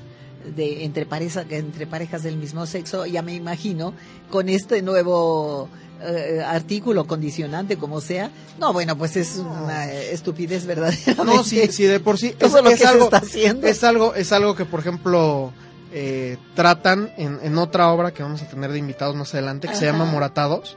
de 0.55 0.83
entre 0.83 1.05
pareja, 1.05 1.45
entre 1.49 1.87
parejas 1.87 2.23
del 2.23 2.35
mismo 2.37 2.65
sexo, 2.65 3.05
ya 3.05 3.21
me 3.21 3.33
imagino, 3.33 3.93
con 4.29 4.49
este 4.49 4.81
nuevo 4.81 5.69
eh, 6.01 6.41
artículo 6.45 7.07
condicionante, 7.07 7.77
como 7.77 8.01
sea. 8.01 8.29
No, 8.59 8.73
bueno, 8.73 8.97
pues 8.97 9.15
es 9.15 9.37
una 9.37 9.89
estupidez 9.89 10.65
verdaderamente. 10.67 11.23
No, 11.23 11.43
si, 11.45 11.65
si 11.67 11.83
de 11.83 12.01
por 12.01 12.17
sí 12.17 12.27
es, 12.27 12.37
Todo 12.37 12.61
lo 12.61 12.69
es 12.71 12.81
que 12.81 12.87
se 12.87 12.97
está 12.97 13.17
haciendo. 13.17 13.67
es 13.67 13.83
algo, 13.85 14.13
es 14.15 14.33
algo 14.33 14.53
que 14.55 14.65
por 14.65 14.81
ejemplo 14.81 15.53
eh, 15.93 16.37
tratan 16.55 17.11
en, 17.17 17.39
en 17.43 17.57
otra 17.57 17.89
obra 17.91 18.11
que 18.11 18.23
vamos 18.23 18.41
a 18.41 18.47
tener 18.47 18.71
de 18.71 18.79
invitados 18.79 19.15
más 19.15 19.33
adelante 19.33 19.67
que 19.67 19.75
se 19.75 19.85
llama 19.85 20.05
Moratados, 20.05 20.75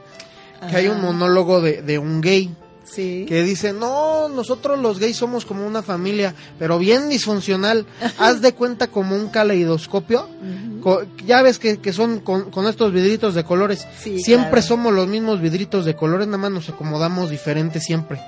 que 0.69 0.75
hay 0.77 0.87
un 0.87 1.01
monólogo 1.01 1.61
de, 1.61 1.81
de 1.81 1.97
un 1.99 2.21
gay 2.21 2.53
Sí. 2.89 3.25
que 3.27 3.43
dice, 3.43 3.73
no, 3.73 4.29
nosotros 4.29 4.79
los 4.79 4.97
gays 4.97 5.17
somos 5.17 5.43
como 5.43 5.67
una 5.67 5.83
familia, 5.83 6.33
pero 6.57 6.79
bien 6.79 7.09
disfuncional, 7.09 7.85
haz 8.17 8.39
de 8.39 8.53
cuenta 8.53 8.87
como 8.87 9.13
un 9.13 9.27
caleidoscopio, 9.27 10.29
ya 11.25 11.41
ves 11.41 11.59
que, 11.59 11.79
que 11.79 11.91
son 11.91 12.21
con, 12.21 12.49
con 12.49 12.65
estos 12.65 12.93
vidritos 12.93 13.35
de 13.35 13.43
colores. 13.43 13.85
Sí, 14.01 14.19
siempre 14.23 14.61
claro. 14.61 14.67
somos 14.67 14.93
los 14.93 15.05
mismos 15.05 15.41
vidritos 15.41 15.83
de 15.83 15.97
colores, 15.97 16.27
nada 16.27 16.37
más 16.37 16.51
nos 16.51 16.69
acomodamos 16.69 17.29
diferente 17.29 17.81
siempre. 17.81 18.21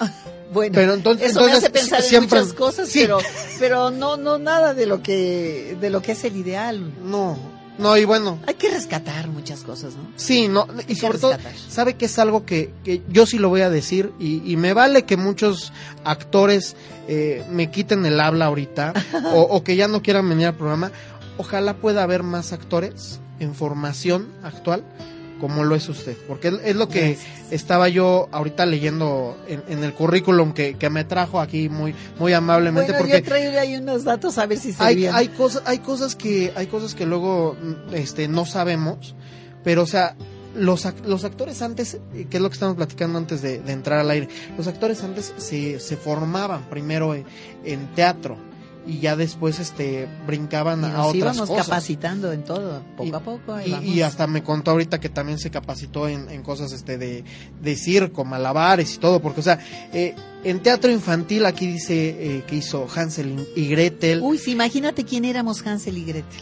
Bueno, 0.52 0.72
Pero 0.74 0.94
entonces, 0.94 1.30
eso 1.30 1.40
me 1.40 1.46
entonces 1.46 1.64
hace 1.70 1.70
pensar 1.72 2.02
siempre 2.02 2.38
en 2.38 2.44
muchas 2.44 2.58
cosas, 2.58 2.88
sí. 2.88 3.00
pero, 3.02 3.18
pero 3.58 3.90
no, 3.90 4.16
no 4.16 4.38
nada 4.38 4.74
de 4.74 4.86
lo 4.86 5.02
que, 5.02 5.76
de 5.80 5.90
lo 5.90 6.02
que 6.02 6.12
es 6.12 6.24
el 6.24 6.36
ideal. 6.36 6.92
no. 7.04 7.60
No, 7.78 7.96
y 7.96 8.04
bueno, 8.04 8.38
Hay 8.46 8.54
que 8.54 8.68
rescatar 8.68 9.28
muchas 9.28 9.60
cosas, 9.62 9.94
¿no? 9.94 10.02
sí, 10.16 10.48
no, 10.48 10.66
y 10.86 10.96
sobre 10.96 11.16
todo, 11.18 11.34
sabe 11.70 11.94
que 11.94 12.04
es 12.06 12.18
algo 12.18 12.44
que, 12.44 12.74
que 12.84 13.00
yo 13.08 13.24
sí 13.24 13.38
lo 13.38 13.48
voy 13.48 13.62
a 13.62 13.70
decir 13.70 14.12
y, 14.18 14.42
y 14.52 14.58
me 14.58 14.74
vale 14.74 15.04
que 15.06 15.16
muchos 15.16 15.72
actores 16.04 16.76
eh, 17.08 17.42
me 17.48 17.70
quiten 17.70 18.04
el 18.04 18.20
habla 18.20 18.46
ahorita 18.46 18.92
o, 19.34 19.40
o 19.44 19.64
que 19.64 19.76
ya 19.76 19.88
no 19.88 20.02
quieran 20.02 20.28
venir 20.28 20.48
al 20.48 20.56
programa. 20.56 20.92
Ojalá 21.38 21.72
pueda 21.72 22.02
haber 22.02 22.22
más 22.22 22.52
actores 22.52 23.18
en 23.38 23.54
formación 23.54 24.28
actual 24.42 24.84
como 25.40 25.64
lo 25.64 25.74
es 25.74 25.88
usted, 25.88 26.16
porque 26.28 26.48
es, 26.48 26.54
es 26.64 26.76
lo 26.76 26.88
que 26.88 27.14
Gracias. 27.14 27.52
estaba 27.52 27.88
yo 27.88 28.28
ahorita 28.30 28.66
leyendo 28.66 29.36
en, 29.48 29.62
en 29.68 29.82
el 29.82 29.94
currículum 29.94 30.52
que, 30.52 30.74
que 30.74 30.90
me 30.90 31.04
trajo 31.04 31.40
aquí 31.40 31.68
muy 31.68 31.94
muy 32.18 32.32
amablemente 32.32 32.92
Bueno, 32.92 32.98
porque 33.06 33.20
yo 33.20 33.24
traeré 33.24 33.58
ahí 33.58 33.76
unos 33.76 34.04
datos 34.04 34.38
a 34.38 34.46
ver 34.46 34.58
si 34.58 34.72
se 34.72 34.82
hay, 34.82 35.06
hay 35.06 35.28
cosas 35.28 35.62
hay 35.66 35.78
cosas 35.78 36.14
que 36.14 36.52
hay 36.54 36.66
cosas 36.66 36.94
que 36.94 37.06
luego 37.06 37.56
este 37.92 38.28
no 38.28 38.44
sabemos 38.44 39.14
pero 39.64 39.82
o 39.82 39.86
sea 39.86 40.14
los, 40.54 40.86
los 41.06 41.24
actores 41.24 41.62
antes 41.62 41.94
eh, 42.14 42.26
que 42.28 42.36
es 42.36 42.42
lo 42.42 42.50
que 42.50 42.54
estamos 42.54 42.76
platicando 42.76 43.18
antes 43.18 43.40
de, 43.40 43.60
de 43.60 43.72
entrar 43.72 44.00
al 44.00 44.10
aire 44.10 44.28
los 44.58 44.66
actores 44.66 45.02
antes 45.02 45.32
se, 45.36 45.80
se 45.80 45.96
formaban 45.96 46.68
primero 46.68 47.14
en, 47.14 47.24
en 47.64 47.86
teatro 47.94 48.36
y 48.86 48.98
ya 49.00 49.14
después 49.16 49.58
este 49.58 50.08
brincaban 50.26 50.80
Y 50.82 50.84
a 50.84 50.88
nos 50.88 51.06
otras 51.08 51.14
íbamos 51.36 51.48
cosas 51.48 51.66
capacitando 51.66 52.32
en 52.32 52.44
todo, 52.44 52.82
poco 52.96 53.04
Y- 53.08 53.12
a 53.14 53.20
poco. 53.20 53.60
y, 53.60 53.74
y 53.92 54.02
hasta 54.02 54.26
me 54.26 54.42
contó 54.42 54.70
ahorita 54.72 54.98
que 55.00 55.08
también 55.08 55.38
se 55.38 55.50
capacitó 55.50 56.08
en, 56.08 56.28
en 56.30 56.42
cosas 56.42 56.72
este 56.72 56.96
de, 56.98 57.24
de 57.60 57.76
circo, 57.76 58.24
malabares 58.24 58.94
y 58.94 58.98
todo, 58.98 59.20
porque 59.20 59.40
o 59.40 59.42
sea, 59.42 59.58
eh, 59.92 60.14
en 60.44 60.60
teatro 60.60 60.90
infantil 60.90 61.44
aquí 61.46 61.66
dice 61.66 62.08
eh, 62.38 62.44
que 62.46 62.56
hizo 62.56 62.86
Hansel 62.94 63.46
y 63.54 63.68
Gretel. 63.68 64.20
Uy, 64.22 64.38
sí, 64.38 64.52
imagínate 64.52 65.04
quién 65.04 65.24
éramos 65.24 65.64
Hansel 65.66 65.98
y 65.98 66.04
Gretel. 66.04 66.40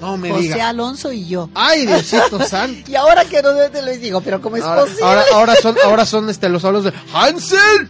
no 0.00 0.16
me 0.16 0.30
José 0.30 0.42
diga. 0.44 0.68
Alonso 0.68 1.12
y 1.12 1.26
yo. 1.26 1.50
Ay, 1.54 1.84
Diosito 1.86 2.40
santo. 2.46 2.90
Y 2.90 2.94
ahora 2.94 3.24
que 3.24 3.42
no 3.42 3.50
te 3.70 3.82
lo 3.82 3.90
digo, 3.92 4.20
pero 4.20 4.40
¿cómo 4.40 4.56
es 4.56 4.62
Ahora, 4.62 4.82
posible? 4.82 5.04
ahora, 5.04 5.22
ahora 5.34 5.56
son, 5.56 5.76
ahora 5.84 6.06
son 6.06 6.30
este 6.30 6.48
los 6.48 6.64
hablos 6.64 6.84
de 6.84 6.92
Hansel, 7.12 7.88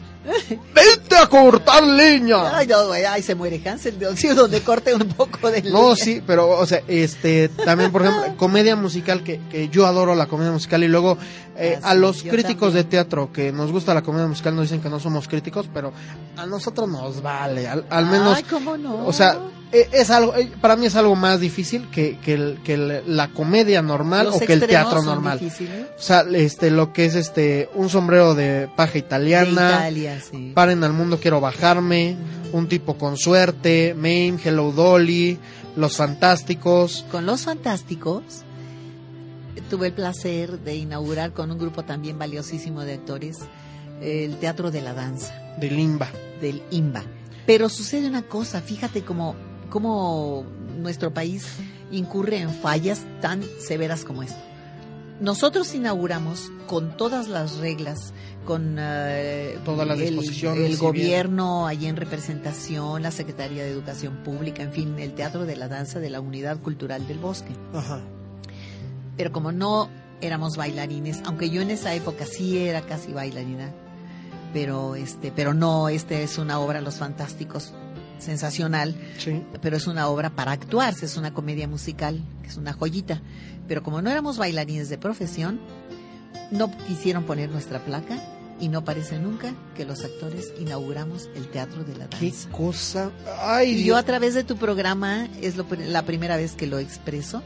vete 0.75 1.17
a 1.17 1.27
cortar 1.29 1.83
leña. 1.83 2.57
Ay, 2.57 2.67
no, 2.67 2.87
güey, 2.89 3.05
ay, 3.05 3.23
se 3.23 3.35
muere 3.35 3.61
Hansel, 3.69 3.99
de 3.99 4.17
sí, 4.17 4.29
donde 4.29 4.61
corte 4.63 4.95
un 4.95 5.09
poco 5.09 5.51
de 5.51 5.63
No, 5.63 5.83
leña. 5.91 5.97
sí, 5.97 6.23
pero, 6.27 6.49
o 6.51 6.67
sea, 6.67 6.83
este, 6.89 7.49
también, 7.49 7.91
por 7.93 8.03
ejemplo, 8.03 8.37
comedia 8.37 8.77
musical, 8.77 9.23
que, 9.25 9.41
que 9.51 9.69
yo 9.69 9.87
adoro 9.87 10.15
la 10.15 10.27
comedia 10.27 10.53
musical, 10.53 10.83
y 10.85 10.89
luego 10.89 11.17
eh, 11.57 11.79
Ah, 11.83 11.91
a 11.91 11.95
los 11.95 12.23
críticos 12.23 12.69
también. 12.69 12.85
de 12.85 12.91
teatro 12.91 13.33
que 13.33 13.53
nos 13.53 13.71
gusta 13.73 13.93
la 13.95 14.03
comedia 14.03 14.27
musical 14.27 14.55
nos 14.57 14.65
dicen 14.65 14.81
que 14.81 14.89
no 14.89 14.99
somos 15.01 15.29
críticos, 15.29 15.69
pero 15.73 15.93
a 16.37 16.47
nosotros 16.47 16.89
nos 16.89 17.21
vale, 17.23 17.69
al, 17.69 17.85
al 17.91 18.07
menos, 18.07 18.37
Ay, 18.39 18.43
¿cómo 18.45 18.77
no? 18.79 19.07
o 19.07 19.13
sea, 19.13 19.39
es 19.73 20.11
algo, 20.11 20.35
eh, 20.35 20.51
para 20.61 20.75
mí 20.77 20.87
es 20.87 20.97
algo 20.97 21.15
más 21.15 21.39
difícil 21.41 21.89
que, 21.91 22.19
que, 22.19 22.35
el- 22.35 22.59
que 22.65 22.75
el- 22.75 23.03
la 23.17 23.29
comedia 23.29 23.83
normal 23.83 24.27
Los 24.27 24.37
o 24.37 24.41
que 24.41 24.53
el 24.55 24.67
teatro 24.67 25.03
normal. 25.03 25.39
difíciles. 25.39 25.87
O 25.99 26.03
sea, 26.03 26.23
este, 26.35 26.71
lo 26.71 26.93
que 26.93 27.05
es 27.05 27.15
este, 27.15 27.69
un 27.75 27.89
sombrero 27.89 28.35
de 28.35 28.69
paja 28.77 28.95
De 28.95 28.99
italiana, 29.01 29.71
Italia, 29.71 30.21
sí. 30.21 30.53
paren 30.55 30.83
al 30.83 30.93
mundo, 30.93 31.19
quiero 31.21 31.41
bajarme, 31.41 32.17
un 32.53 32.69
tipo 32.69 32.99
con 32.99 33.17
suerte, 33.17 33.95
Mame, 33.95 34.37
Hello 34.45 34.73
Dolly, 34.73 35.39
Los 35.77 35.97
Fantásticos, 35.97 37.05
Con 37.13 37.27
Los 37.27 37.43
Fantásticos 37.43 38.23
tuve 39.69 39.89
el 39.89 39.93
placer 39.93 40.59
de 40.61 40.75
inaugurar 40.75 41.33
con 41.33 41.51
un 41.53 41.59
grupo 41.59 41.85
también 41.85 42.19
valiosísimo 42.19 42.83
de 42.83 42.95
actores 42.95 43.39
el 44.03 44.37
Teatro 44.37 44.71
de 44.73 44.81
la 44.81 44.95
Danza 44.95 45.33
de 45.61 45.71
Limba. 45.71 46.09
del 46.41 46.63
IMBA. 46.73 47.05
Pero 47.47 47.69
sucede 47.69 48.09
una 48.09 48.23
cosa, 48.23 48.61
fíjate 48.63 49.03
cómo, 49.03 49.37
cómo 49.71 50.45
nuestro 50.79 51.13
país 51.15 51.47
incurre 51.91 52.39
en 52.39 52.51
fallas 52.51 53.03
tan 53.21 53.43
severas 53.59 54.05
como 54.05 54.23
esta. 54.23 54.39
Nosotros 55.21 55.75
inauguramos 55.75 56.51
con 56.67 56.97
todas 56.97 57.29
las 57.29 57.59
reglas, 57.59 58.15
con 58.47 58.77
eh, 58.79 59.59
Todas 59.67 59.87
las 59.87 59.99
el- 59.99 60.07
disposiciones, 60.17 60.71
el, 60.71 60.77
gobierno 60.79 61.67
allí 61.67 61.87
en 61.87 61.97
representación, 61.97 63.03
la 63.03 63.11
Secretaría 63.11 63.63
de 63.65 63.71
Educación 63.71 64.17
Pública, 64.25 64.63
en 64.63 64.73
fin, 64.73 64.99
el 64.99 65.13
Teatro 65.13 65.45
de 65.45 65.57
la 65.57 65.69
Danza 65.69 66.01
de 66.01 66.09
la 66.09 66.21
Unidad 66.21 66.59
Cultural 66.59 67.07
del 67.07 67.19
Bosque. 67.19 67.53
Ajá. 67.75 68.01
Pero 69.19 69.31
como 69.33 69.53
no 69.53 69.91
éramos 70.23 70.57
bailarines, 70.57 71.21
aunque 71.27 71.51
yo 71.51 71.61
en 71.61 71.71
esa 71.71 71.95
época 71.95 72.25
sí 72.25 72.57
era 72.59 72.81
casi 72.81 73.13
bailarina, 73.13 73.71
pero 74.55 74.95
este, 74.95 75.33
pero 75.33 75.53
no, 75.53 75.91
este 75.91 76.23
es 76.23 76.39
una 76.39 76.61
obra 76.61 76.81
Los 76.81 76.97
Fantásticos 76.97 77.75
sensacional, 78.21 78.95
Sí. 79.19 79.43
pero 79.63 79.77
es 79.77 79.87
una 79.87 80.09
obra 80.09 80.31
para 80.31 80.53
actuarse, 80.53 81.07
es 81.07 81.17
una 81.17 81.33
comedia 81.35 81.67
musical, 81.69 82.21
que 82.43 82.49
es 82.49 82.57
una 82.57 82.73
joyita. 82.73 83.21
Pero 83.69 83.83
como 83.83 84.03
no 84.03 84.11
éramos 84.11 84.37
bailarines 84.39 84.89
de 84.89 84.99
profesión, 84.99 85.61
no 86.51 86.71
quisieron 86.89 87.25
poner 87.25 87.51
nuestra 87.51 87.85
placa 87.85 88.19
y 88.61 88.69
no 88.69 88.85
parece 88.85 89.19
nunca 89.19 89.55
que 89.77 89.85
los 89.85 90.05
actores 90.05 90.53
inauguramos 90.61 91.29
el 91.35 91.49
teatro 91.49 91.85
de 91.85 91.97
la 91.97 92.09
Qué 92.09 92.27
danza. 92.27 92.49
cosa. 92.51 93.11
Ay, 93.43 93.81
Y 93.81 93.85
yo 93.85 93.97
a 93.97 94.03
través 94.03 94.35
de 94.35 94.45
tu 94.45 94.57
programa 94.57 95.29
es 95.41 95.57
lo 95.57 95.65
la 95.89 96.03
primera 96.05 96.37
vez 96.37 96.53
que 96.53 96.67
lo 96.67 96.79
expreso. 96.79 97.43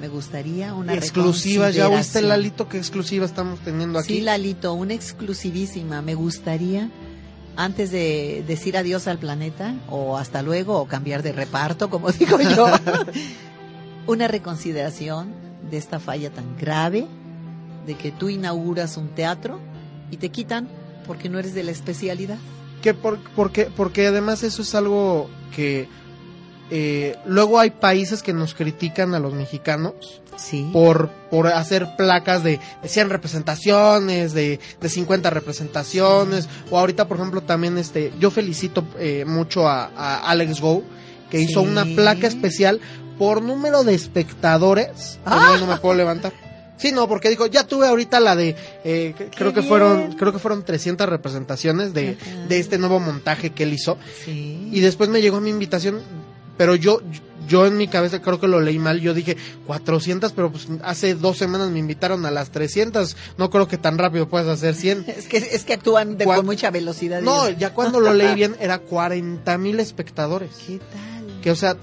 Me 0.00 0.06
gustaría 0.06 0.74
una 0.74 0.94
exclusiva. 0.94 1.70
Ya 1.70 1.86
oíste, 1.88 2.20
reconsideración. 2.20 2.28
Lalito, 2.28 2.68
qué 2.68 2.78
exclusiva 2.78 3.26
estamos 3.26 3.58
teniendo 3.60 3.98
aquí. 3.98 4.14
Sí, 4.16 4.20
Lalito, 4.20 4.72
una 4.74 4.94
exclusivísima. 4.94 6.02
Me 6.02 6.14
gustaría, 6.14 6.88
antes 7.58 7.90
de 7.90 8.44
decir 8.46 8.76
adiós 8.76 9.08
al 9.08 9.18
planeta, 9.18 9.74
o 9.90 10.16
hasta 10.16 10.42
luego, 10.42 10.78
o 10.78 10.86
cambiar 10.86 11.24
de 11.24 11.32
reparto, 11.32 11.90
como 11.90 12.12
digo 12.12 12.38
yo, 12.40 12.68
una 14.06 14.28
reconsideración 14.28 15.34
de 15.68 15.76
esta 15.76 15.98
falla 15.98 16.30
tan 16.30 16.56
grave 16.56 17.08
de 17.84 17.96
que 17.96 18.12
tú 18.12 18.28
inauguras 18.28 18.96
un 18.96 19.08
teatro 19.08 19.58
y 20.12 20.18
te 20.18 20.28
quitan 20.28 20.68
porque 21.04 21.28
no 21.28 21.40
eres 21.40 21.52
de 21.52 21.64
la 21.64 21.72
especialidad. 21.72 22.38
Que 22.80 22.94
por, 22.94 23.18
porque, 23.34 23.64
porque 23.64 24.06
además 24.06 24.44
eso 24.44 24.62
es 24.62 24.76
algo 24.76 25.28
que 25.56 25.88
eh, 26.70 27.16
luego 27.26 27.58
hay 27.58 27.70
países 27.70 28.22
que 28.22 28.32
nos 28.32 28.54
critican 28.54 29.14
a 29.14 29.18
los 29.18 29.32
mexicanos 29.34 30.20
Sí. 30.36 30.70
por, 30.72 31.10
por 31.32 31.48
hacer 31.48 31.88
placas 31.96 32.44
de, 32.44 32.60
de 32.80 32.88
100 32.88 33.10
representaciones, 33.10 34.34
de, 34.34 34.60
de 34.80 34.88
50 34.88 35.30
representaciones, 35.30 36.48
o 36.70 36.78
ahorita 36.78 37.08
por 37.08 37.16
ejemplo 37.16 37.40
también 37.40 37.76
este, 37.76 38.12
yo 38.20 38.30
felicito 38.30 38.84
eh, 39.00 39.24
mucho 39.26 39.66
a, 39.66 39.86
a 39.96 40.30
Alex 40.30 40.60
Go, 40.60 40.84
que 41.28 41.40
hizo 41.40 41.60
una 41.62 41.84
placa 41.84 42.28
especial 42.28 42.80
por 43.18 43.42
número 43.42 43.82
de 43.82 43.94
espectadores, 43.94 45.18
¡Ah! 45.26 45.56
no 45.58 45.66
me 45.66 45.76
puedo 45.78 45.96
levantar. 45.96 46.32
Sí, 46.76 46.92
no, 46.92 47.08
porque 47.08 47.28
dijo, 47.28 47.46
ya 47.46 47.66
tuve 47.66 47.88
ahorita 47.88 48.20
la 48.20 48.36
de, 48.36 48.54
eh, 48.84 49.12
creo 49.36 49.52
que 49.52 49.60
bien! 49.62 49.68
fueron, 49.68 50.12
creo 50.12 50.32
que 50.32 50.38
fueron 50.38 50.64
300 50.64 51.08
representaciones 51.08 51.92
de, 51.92 52.16
de 52.48 52.60
este 52.60 52.78
nuevo 52.78 53.00
montaje 53.00 53.50
que 53.50 53.64
él 53.64 53.72
hizo. 53.72 53.98
Sí. 54.24 54.68
Y 54.72 54.78
después 54.78 55.10
me 55.10 55.20
llegó 55.20 55.40
mi 55.40 55.50
invitación, 55.50 56.00
pero 56.58 56.74
yo, 56.74 57.00
yo 57.48 57.64
en 57.64 57.78
mi 57.78 57.88
cabeza 57.88 58.20
creo 58.20 58.38
que 58.38 58.48
lo 58.48 58.60
leí 58.60 58.78
mal. 58.78 59.00
Yo 59.00 59.14
dije 59.14 59.38
400, 59.66 60.32
pero 60.32 60.52
pues 60.52 60.68
hace 60.82 61.14
dos 61.14 61.38
semanas 61.38 61.70
me 61.70 61.78
invitaron 61.78 62.26
a 62.26 62.30
las 62.30 62.50
300. 62.50 63.16
No 63.38 63.48
creo 63.48 63.66
que 63.66 63.78
tan 63.78 63.96
rápido 63.96 64.28
puedas 64.28 64.48
hacer 64.48 64.74
100. 64.74 65.06
Es 65.16 65.28
que, 65.28 65.38
es 65.38 65.64
que 65.64 65.72
actúan 65.74 66.18
de, 66.18 66.26
con 66.26 66.44
mucha 66.44 66.70
velocidad. 66.70 67.22
No, 67.22 67.48
ya 67.48 67.72
cuando 67.72 68.00
lo 68.00 68.12
leí 68.12 68.34
bien 68.34 68.54
era 68.60 68.80
40 68.80 69.56
mil 69.56 69.80
espectadores. 69.80 70.50
¿Qué 70.66 70.78
tal? 70.78 71.40
Que 71.40 71.50
o 71.50 71.56
sea, 71.56 71.76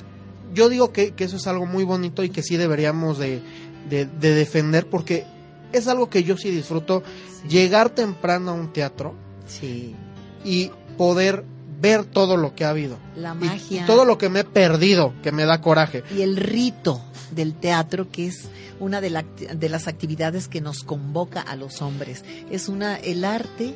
yo 0.53 0.69
digo 0.69 0.91
que, 0.93 1.11
que 1.15 1.23
eso 1.23 1.37
es 1.37 1.47
algo 1.47 1.65
muy 1.65 1.83
bonito 1.83 2.23
y 2.23 2.29
que 2.29 2.43
sí 2.43 2.57
deberíamos 2.57 3.17
de, 3.17 3.41
de, 3.89 4.05
de 4.05 4.35
defender 4.35 4.87
porque 4.87 5.25
es 5.71 5.87
algo 5.87 6.09
que 6.09 6.23
yo 6.23 6.37
sí 6.37 6.51
disfruto. 6.51 7.01
Llegar 7.49 7.89
temprano 7.89 8.51
a 8.51 8.53
un 8.53 8.71
teatro 8.73 9.15
Sí. 9.47 9.95
y 10.43 10.71
poder 10.97 11.43
ver 11.85 12.05
todo 12.05 12.35
lo 12.37 12.55
que 12.55 12.65
ha 12.65 12.69
habido. 12.69 12.97
La 13.15 13.33
magia. 13.33 13.83
y 13.83 13.85
todo 13.85 14.05
lo 14.05 14.17
que 14.17 14.29
me 14.29 14.39
he 14.41 14.43
perdido, 14.43 15.13
que 15.23 15.31
me 15.31 15.45
da 15.45 15.61
coraje. 15.61 16.03
y 16.15 16.21
el 16.21 16.37
rito 16.37 17.01
del 17.31 17.53
teatro 17.53 18.09
que 18.11 18.27
es 18.27 18.47
una 18.79 19.01
de, 19.01 19.09
la- 19.09 19.23
de 19.23 19.69
las 19.69 19.87
actividades 19.87 20.47
que 20.47 20.61
nos 20.61 20.83
convoca 20.83 21.41
a 21.41 21.55
los 21.55 21.81
hombres 21.81 22.23
es 22.51 22.69
una 22.69 22.95
el 22.97 23.23
arte 23.25 23.73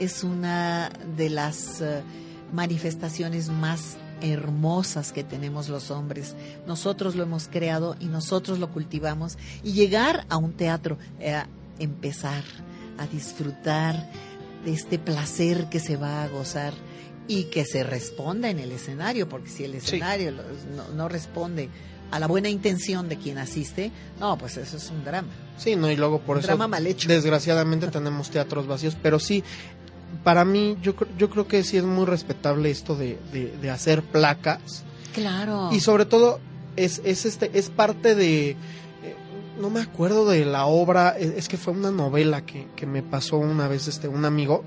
es 0.00 0.24
una 0.24 0.90
de 1.16 1.28
las 1.30 1.80
eh, 1.80 2.02
manifestaciones 2.52 3.48
más 3.48 3.96
hermosas 4.20 5.12
que 5.12 5.22
tenemos 5.24 5.68
los 5.68 5.90
hombres 5.90 6.34
nosotros 6.66 7.14
lo 7.14 7.22
hemos 7.22 7.48
creado 7.48 7.96
y 8.00 8.06
nosotros 8.06 8.58
lo 8.58 8.70
cultivamos 8.72 9.38
y 9.62 9.72
llegar 9.72 10.26
a 10.28 10.36
un 10.36 10.52
teatro 10.52 10.98
eh, 11.20 11.42
empezar 11.78 12.42
a 12.98 13.06
disfrutar 13.06 14.10
de 14.64 14.72
este 14.72 14.98
placer 14.98 15.68
que 15.70 15.78
se 15.80 15.96
va 15.96 16.24
a 16.24 16.28
gozar 16.28 16.72
y 17.28 17.44
que 17.44 17.64
se 17.64 17.84
responda 17.84 18.50
en 18.50 18.58
el 18.58 18.72
escenario, 18.72 19.28
porque 19.28 19.48
si 19.50 19.64
el 19.64 19.74
escenario 19.74 20.30
lo- 20.32 20.42
no, 20.74 20.88
no 20.94 21.08
responde 21.08 21.68
a 22.10 22.18
la 22.18 22.26
buena 22.26 22.48
intención 22.48 23.08
de 23.08 23.18
quien 23.18 23.36
asiste, 23.38 23.92
no, 24.18 24.36
pues 24.38 24.56
eso 24.56 24.78
es 24.78 24.90
un 24.90 25.04
drama. 25.04 25.28
Sí, 25.58 25.76
no, 25.76 25.90
y 25.90 25.96
luego 25.96 26.20
por 26.20 26.36
un 26.36 26.40
eso 26.40 26.48
drama 26.48 26.66
mal 26.66 26.86
hecho. 26.86 27.06
desgraciadamente 27.08 27.86
tenemos 27.92 28.30
teatros 28.30 28.66
vacíos, 28.66 28.96
pero 29.02 29.18
sí, 29.20 29.44
para 30.24 30.44
mí 30.46 30.76
yo, 30.82 30.94
yo 31.18 31.28
creo 31.28 31.46
que 31.46 31.62
sí 31.64 31.76
es 31.76 31.84
muy 31.84 32.06
respetable 32.06 32.70
esto 32.70 32.96
de, 32.96 33.18
de, 33.32 33.54
de 33.60 33.70
hacer 33.70 34.02
placas 34.02 34.84
Claro. 35.12 35.68
y 35.70 35.80
sobre 35.80 36.06
todo 36.06 36.40
es, 36.76 37.00
es, 37.04 37.26
este, 37.26 37.50
es 37.58 37.68
parte 37.70 38.14
de... 38.14 38.56
no 39.58 39.70
me 39.70 39.80
acuerdo 39.80 40.26
de 40.28 40.44
la 40.44 40.66
obra, 40.66 41.16
es, 41.18 41.30
es 41.36 41.48
que 41.48 41.56
fue 41.56 41.72
una 41.72 41.90
novela 41.90 42.44
que, 42.44 42.66
que 42.76 42.86
me 42.86 43.02
pasó 43.02 43.36
una 43.38 43.68
vez 43.68 43.88
este 43.88 44.08
un 44.08 44.24
amigo 44.24 44.64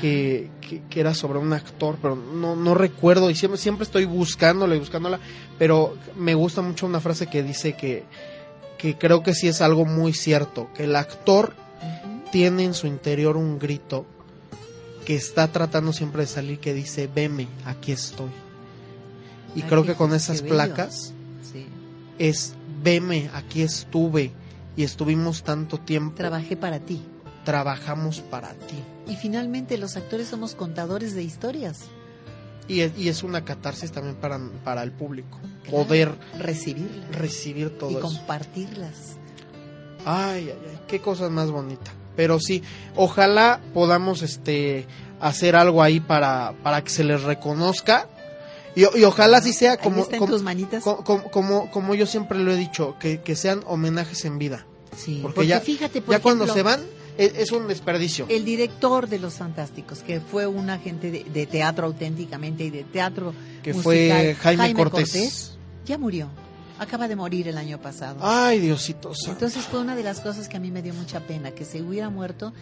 que, 0.00 0.50
que, 0.60 0.82
que 0.88 1.00
era 1.00 1.14
sobre 1.14 1.38
un 1.38 1.52
actor, 1.52 1.96
pero 2.00 2.16
no, 2.16 2.56
no 2.56 2.74
recuerdo 2.74 3.30
y 3.30 3.34
siempre, 3.34 3.58
siempre 3.58 3.84
estoy 3.84 4.04
buscándola 4.04 4.74
y 4.74 4.78
buscándola, 4.78 5.20
pero 5.58 5.96
me 6.16 6.34
gusta 6.34 6.62
mucho 6.62 6.86
una 6.86 7.00
frase 7.00 7.26
que 7.28 7.42
dice 7.42 7.74
que, 7.74 8.04
que 8.78 8.96
creo 8.98 9.22
que 9.22 9.34
sí 9.34 9.48
es 9.48 9.60
algo 9.60 9.84
muy 9.84 10.12
cierto, 10.12 10.68
que 10.74 10.84
el 10.84 10.96
actor 10.96 11.54
tiene 12.32 12.64
en 12.64 12.74
su 12.74 12.86
interior 12.86 13.36
un 13.36 13.58
grito 13.58 14.04
que 15.04 15.14
está 15.14 15.52
tratando 15.52 15.92
siempre 15.92 16.22
de 16.22 16.26
salir 16.26 16.58
que 16.58 16.74
dice, 16.74 17.08
veme, 17.12 17.46
aquí 17.64 17.92
estoy. 17.92 18.30
Y 19.54 19.62
Ay, 19.62 19.68
creo 19.68 19.84
que 19.84 19.94
con 19.94 20.12
esas 20.12 20.42
placas 20.42 21.14
Sí. 21.50 21.66
es, 22.18 22.54
veme, 22.86 23.28
aquí 23.34 23.62
estuve. 23.62 24.30
Y 24.76 24.84
estuvimos 24.84 25.42
tanto 25.42 25.78
tiempo, 25.78 26.16
Trabajé 26.16 26.56
para 26.56 26.78
ti. 26.78 27.02
trabajamos 27.44 28.20
para 28.20 28.52
ti. 28.54 28.76
Y 29.08 29.16
finalmente 29.16 29.76
los 29.78 29.96
actores 29.96 30.28
somos 30.28 30.54
contadores 30.54 31.14
de 31.14 31.22
historias. 31.24 31.80
Y 32.68 32.80
es, 32.80 32.92
y 32.98 33.08
es 33.08 33.22
una 33.24 33.44
catarsis 33.44 33.90
también 33.92 34.16
para, 34.16 34.38
para 34.64 34.82
el 34.84 34.92
público. 34.92 35.38
Claro. 35.64 35.84
Poder 35.84 36.14
Recibirlas. 36.38 37.16
recibir 37.16 37.70
todo 37.78 37.90
y 37.90 37.94
eso. 37.94 38.02
compartirlas. 38.02 39.16
Ay, 40.04 40.50
ay, 40.50 40.58
ay, 40.70 40.78
qué 40.86 41.00
cosa 41.00 41.28
más 41.28 41.50
bonita. 41.50 41.90
Pero 42.16 42.38
sí, 42.38 42.62
ojalá 42.94 43.60
podamos 43.74 44.22
este 44.22 44.86
hacer 45.20 45.56
algo 45.56 45.82
ahí 45.82 46.00
para, 46.00 46.54
para 46.62 46.82
que 46.84 46.90
se 46.90 47.02
les 47.04 47.22
reconozca. 47.22 48.08
Y, 48.76 48.82
y 48.98 49.04
ojalá 49.04 49.40
sí 49.42 49.52
sea 49.52 49.76
como, 49.78 50.06
como, 50.06 50.26
tus 50.26 50.42
manitas. 50.42 50.84
co- 50.84 51.02
como, 51.02 51.30
como, 51.30 51.70
como 51.72 51.94
yo 51.96 52.06
siempre 52.06 52.38
lo 52.38 52.52
he 52.52 52.56
dicho, 52.56 52.94
que, 53.00 53.20
que 53.22 53.34
sean 53.34 53.62
homenajes 53.66 54.24
en 54.24 54.38
vida. 54.38 54.64
sí, 54.96 55.18
porque 55.22 55.34
porque, 55.36 55.48
ya- 55.48 55.60
fíjate, 55.60 56.00
por 56.02 56.14
Ya 56.14 56.20
cuando 56.22 56.44
ejemplo, 56.44 56.54
se 56.54 56.62
van, 56.78 56.86
es, 57.18 57.32
es 57.36 57.52
un 57.52 57.66
desperdicio. 57.66 58.26
El 58.28 58.44
director 58.44 59.08
de 59.08 59.18
Los 59.18 59.34
Fantásticos, 59.34 60.00
que 60.00 60.20
fue 60.20 60.46
un 60.46 60.68
agente 60.70 61.10
de, 61.10 61.24
de 61.24 61.46
teatro 61.46 61.86
auténticamente 61.86 62.64
y 62.64 62.70
de 62.70 62.84
teatro 62.84 63.32
que 63.62 63.72
musical, 63.72 63.82
fue 63.82 64.36
Jaime, 64.40 64.62
Jaime 64.64 64.78
Cortés. 64.78 65.10
Cortés. 65.10 65.52
ya 65.86 65.96
murió. 65.98 66.28
Acaba 66.78 67.08
de 67.08 67.16
morir 67.16 67.48
el 67.48 67.56
año 67.56 67.80
pasado. 67.80 68.18
Ay, 68.20 68.60
Diosito 68.60 69.14
santo. 69.14 69.30
Entonces 69.32 69.64
fue 69.64 69.80
una 69.80 69.96
de 69.96 70.02
las 70.02 70.20
cosas 70.20 70.46
que 70.46 70.58
a 70.58 70.60
mí 70.60 70.70
me 70.70 70.82
dio 70.82 70.92
mucha 70.92 71.20
pena, 71.20 71.52
que 71.52 71.64
se 71.64 71.80
hubiera 71.80 72.10
muerto 72.10 72.52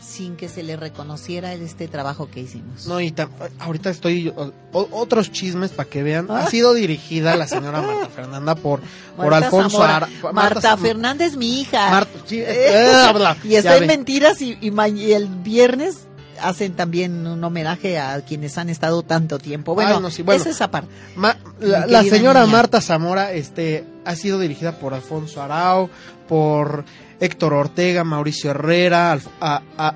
sin 0.00 0.36
que 0.36 0.48
se 0.48 0.62
le 0.64 0.76
reconociera 0.76 1.52
este 1.54 1.86
trabajo 1.88 2.28
que 2.30 2.40
hicimos. 2.40 2.86
No, 2.86 3.00
y 3.00 3.14
ahorita 3.60 3.90
estoy 3.90 4.28
o- 4.28 4.52
otros 4.72 5.30
chismes 5.30 5.70
para 5.70 5.88
que 5.88 6.02
vean. 6.02 6.26
Ah. 6.28 6.38
Ha 6.44 6.50
sido 6.50 6.74
dirigida 6.74 7.36
la 7.36 7.46
señora 7.46 7.80
Marta 7.82 8.08
Fernanda 8.08 8.54
por, 8.56 8.80
por 9.16 9.30
Marta 9.30 9.46
Alfonso 9.46 9.78
pa- 9.78 10.32
Marta, 10.32 10.60
Sam- 10.60 10.80
Fernández, 10.80 11.36
mi 11.36 11.60
hija. 11.60 11.90
Marta- 11.90 12.18
sí, 12.26 12.40
eh, 12.40 12.92
habla, 13.06 13.36
y 13.44 13.54
está 13.54 13.76
en 13.76 13.86
mentiras 13.86 14.42
y, 14.42 14.58
y 14.60 14.72
y 14.96 15.12
el 15.12 15.28
viernes 15.28 15.98
hacen 16.40 16.74
también 16.74 17.24
un 17.24 17.44
homenaje 17.44 18.00
a 18.00 18.20
quienes 18.22 18.58
han 18.58 18.68
estado 18.68 19.04
tanto 19.04 19.38
tiempo. 19.38 19.74
Bueno, 19.76 19.96
Ay, 19.96 20.02
no, 20.02 20.10
sí, 20.10 20.22
bueno. 20.22 20.40
esa 20.40 20.50
es 20.50 20.56
esa 20.56 20.70
parte. 20.72 20.88
Ma- 21.14 21.36
la, 21.60 22.02
señora 22.02 22.40
niña. 22.40 22.52
Marta 22.52 22.80
Zamora 22.80 23.32
este, 23.32 23.84
ha 24.04 24.16
sido 24.16 24.40
dirigida 24.40 24.72
por 24.80 24.92
Alfonso 24.94 25.40
Arau, 25.40 25.88
por 26.28 26.84
Héctor 27.22 27.52
Ortega, 27.52 28.02
Mauricio 28.02 28.50
Herrera, 28.50 29.16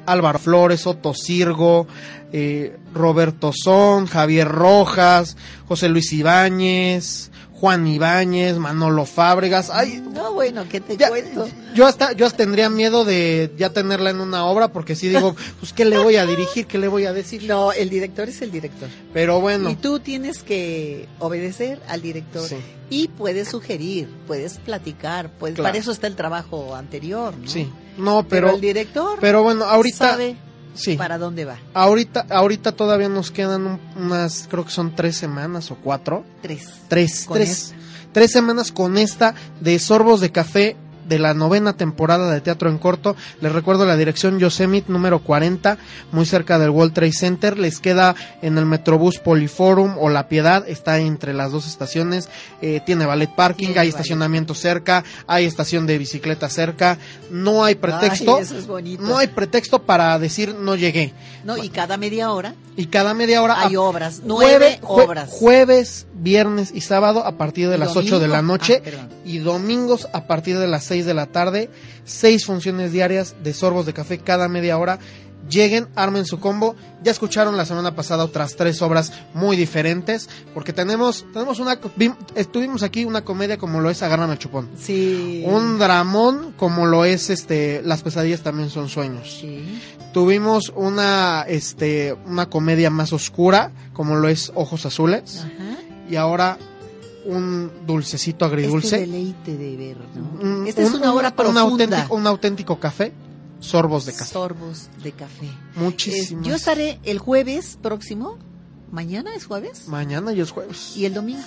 Álvaro 0.06 0.38
Flores, 0.38 0.86
Otto 0.86 1.12
Sirgo, 1.12 1.88
eh, 2.32 2.76
Roberto 2.94 3.50
Son, 3.52 4.06
Javier 4.06 4.46
Rojas, 4.46 5.36
José 5.66 5.88
Luis 5.88 6.12
Ibáñez, 6.12 7.32
Juan 7.60 7.86
Ibáñez, 7.86 8.58
Manolo 8.58 9.06
Fábregas. 9.06 9.70
Ay, 9.70 10.02
No, 10.12 10.34
bueno, 10.34 10.64
¿qué 10.68 10.80
te 10.80 10.96
ya, 10.96 11.08
cuento? 11.08 11.48
yo 11.74 11.86
hasta 11.86 12.12
yo 12.12 12.26
hasta 12.26 12.36
tendría 12.38 12.68
miedo 12.68 13.04
de 13.06 13.50
ya 13.56 13.70
tenerla 13.70 14.10
en 14.10 14.20
una 14.20 14.44
obra 14.44 14.68
porque 14.68 14.94
si 14.94 15.08
digo, 15.08 15.34
pues 15.60 15.72
qué 15.72 15.84
le 15.86 15.96
voy 15.98 16.16
a 16.16 16.26
dirigir, 16.26 16.66
qué 16.66 16.76
le 16.78 16.88
voy 16.88 17.06
a 17.06 17.12
decir. 17.14 17.44
No, 17.44 17.72
el 17.72 17.88
director 17.88 18.28
es 18.28 18.42
el 18.42 18.50
director. 18.50 18.88
Pero 19.14 19.40
bueno, 19.40 19.70
Y 19.70 19.76
tú 19.76 20.00
tienes 20.00 20.42
que 20.42 21.08
obedecer 21.18 21.80
al 21.88 22.02
director. 22.02 22.46
sí, 22.46 22.56
Y 22.90 23.08
puedes 23.08 23.48
sugerir, 23.48 24.08
puedes 24.26 24.58
platicar, 24.58 25.30
puedes, 25.30 25.54
Claro. 25.56 25.68
para 25.68 25.78
eso 25.78 25.92
está 25.92 26.06
el 26.08 26.14
trabajo 26.16 26.74
anterior, 26.74 27.34
¿no? 27.36 27.48
sí. 27.48 27.70
No, 27.96 28.26
Pero, 28.28 28.48
pero 28.48 28.54
el 28.56 28.60
director 28.60 29.16
pero 29.22 29.42
bueno, 29.42 29.64
ahorita 29.64 30.10
sabe 30.10 30.36
sí. 30.76 30.96
para 30.96 31.18
dónde 31.18 31.44
va. 31.44 31.56
Ahorita, 31.74 32.26
ahorita 32.30 32.72
todavía 32.72 33.08
nos 33.08 33.30
quedan 33.30 33.66
un- 33.66 33.80
unas, 33.96 34.46
creo 34.50 34.64
que 34.64 34.70
son 34.70 34.94
tres 34.94 35.16
semanas 35.16 35.70
o 35.70 35.76
cuatro. 35.76 36.24
Tres. 36.42 36.68
Tres, 36.88 37.26
tres. 37.32 37.74
Tres 38.12 38.32
semanas 38.32 38.72
con 38.72 38.96
esta 38.96 39.34
de 39.60 39.78
Sorbos 39.78 40.20
de 40.20 40.30
Café 40.32 40.76
de 41.08 41.18
la 41.18 41.34
novena 41.34 41.74
temporada 41.76 42.30
de 42.32 42.40
Teatro 42.40 42.68
en 42.70 42.78
Corto. 42.78 43.16
Les 43.40 43.52
recuerdo 43.52 43.86
la 43.86 43.96
dirección 43.96 44.38
Yosemite 44.38 44.90
número 44.92 45.20
40, 45.20 45.78
muy 46.12 46.26
cerca 46.26 46.58
del 46.58 46.70
World 46.70 46.92
Trade 46.94 47.12
Center. 47.12 47.58
Les 47.58 47.80
queda 47.80 48.14
en 48.42 48.58
el 48.58 48.66
Metrobús 48.66 49.18
Poliforum 49.18 49.96
o 49.98 50.08
La 50.08 50.28
Piedad, 50.28 50.64
está 50.68 50.98
entre 50.98 51.32
las 51.34 51.52
dos 51.52 51.66
estaciones. 51.66 52.28
Eh, 52.62 52.80
tiene 52.84 53.06
ballet 53.06 53.30
parking, 53.34 53.66
Tiene 53.66 53.72
hay 53.72 53.76
ballet. 53.78 53.90
estacionamiento 53.90 54.54
cerca, 54.54 55.04
hay 55.26 55.44
estación 55.44 55.86
de 55.86 55.98
bicicleta 55.98 56.48
cerca. 56.48 56.98
No 57.30 57.64
hay 57.64 57.74
pretexto. 57.76 58.36
Ay, 58.36 58.42
eso 58.42 58.56
es 58.58 58.66
bonito. 58.66 59.02
no 59.02 59.18
hay 59.18 59.26
pretexto 59.28 59.82
para 59.82 60.18
decir 60.18 60.54
no 60.54 60.74
llegué. 60.76 61.12
No, 61.44 61.56
y 61.56 61.68
cada 61.68 61.96
media 61.96 62.32
hora 62.32 62.54
Y 62.76 62.86
cada 62.86 63.14
media 63.14 63.42
hora 63.42 63.62
hay 63.66 63.76
obras, 63.76 64.22
nueve 64.24 64.78
jueve- 64.80 64.80
jue- 64.82 65.04
obras. 65.06 65.30
jueves, 65.30 66.06
viernes 66.14 66.72
y 66.74 66.80
sábado 66.80 67.24
a 67.24 67.32
partir 67.38 67.68
de 67.68 67.78
las 67.78 67.94
domingo. 67.94 68.16
8 68.16 68.20
de 68.20 68.28
la 68.28 68.42
noche 68.42 68.82
Ah, 68.86 69.06
y 69.24 69.38
domingos 69.38 70.08
a 70.12 70.24
partir 70.26 70.58
de 70.58 70.66
las 70.66 70.84
6 70.84 70.95
de 71.04 71.12
la 71.14 71.26
tarde. 71.26 71.68
Seis 72.04 72.46
funciones 72.46 72.92
diarias 72.92 73.34
de 73.42 73.52
sorbos 73.52 73.84
de 73.84 73.92
café 73.92 74.18
cada 74.18 74.48
media 74.48 74.78
hora. 74.78 74.98
Lleguen, 75.50 75.86
armen 75.94 76.24
su 76.24 76.40
combo. 76.40 76.74
Ya 77.04 77.12
escucharon 77.12 77.56
la 77.56 77.64
semana 77.66 77.94
pasada 77.94 78.24
otras 78.24 78.56
tres 78.56 78.82
obras 78.82 79.12
muy 79.34 79.56
diferentes. 79.56 80.28
Porque 80.54 80.72
tenemos, 80.72 81.24
tenemos 81.32 81.60
una, 81.60 81.80
vim- 81.80 82.16
estuvimos 82.34 82.82
aquí 82.82 83.04
una 83.04 83.22
comedia 83.24 83.56
como 83.58 83.80
lo 83.80 83.90
es 83.90 84.02
Agárrame 84.02 84.32
el 84.32 84.38
chupón. 84.40 84.70
Sí. 84.76 85.44
Un 85.46 85.78
dramón 85.78 86.52
como 86.56 86.86
lo 86.86 87.04
es 87.04 87.30
este, 87.30 87.80
Las 87.84 88.02
pesadillas 88.02 88.40
también 88.40 88.70
son 88.70 88.88
sueños. 88.88 89.38
Sí. 89.40 89.80
Tuvimos 90.12 90.72
una, 90.74 91.44
este, 91.46 92.14
una 92.26 92.48
comedia 92.48 92.90
más 92.90 93.12
oscura, 93.12 93.70
como 93.92 94.16
lo 94.16 94.28
es 94.28 94.50
Ojos 94.54 94.84
Azules. 94.86 95.44
Ajá. 95.44 95.78
Y 96.10 96.16
ahora 96.16 96.56
un 97.26 97.70
dulcecito 97.86 98.44
Este 98.44 98.56
agridulce. 98.56 98.98
deleite 99.00 99.56
de 99.56 99.76
ver, 99.76 99.96
¿no? 100.14 100.40
Un- 100.60 100.66
Esta 100.66 100.82
es 100.82 100.90
un- 100.90 100.96
una 101.00 101.12
un- 101.12 101.18
obra 101.18 101.28
un 101.30 101.34
profunda. 101.36 101.60
auténtico, 101.62 102.14
un 102.14 102.26
auténtico 102.26 102.80
café, 102.80 103.12
sorbos 103.60 104.06
de 104.06 104.12
café. 104.12 104.32
Sorbos 104.32 104.88
de 105.02 105.12
café. 105.12 105.48
Muchísimas. 105.76 106.42
Es- 106.42 106.48
yo 106.48 106.54
estaré 106.56 106.98
el 107.04 107.18
jueves 107.18 107.78
próximo. 107.82 108.38
¿Mañana 108.90 109.34
es 109.34 109.46
jueves? 109.46 109.88
Mañana 109.88 110.32
y 110.32 110.40
es 110.40 110.50
jueves. 110.52 110.96
Y 110.96 111.04
el 111.06 111.14
domingo. 111.14 111.42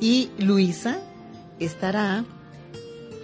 Y 0.00 0.30
Luisa 0.38 0.98
estará 1.60 2.24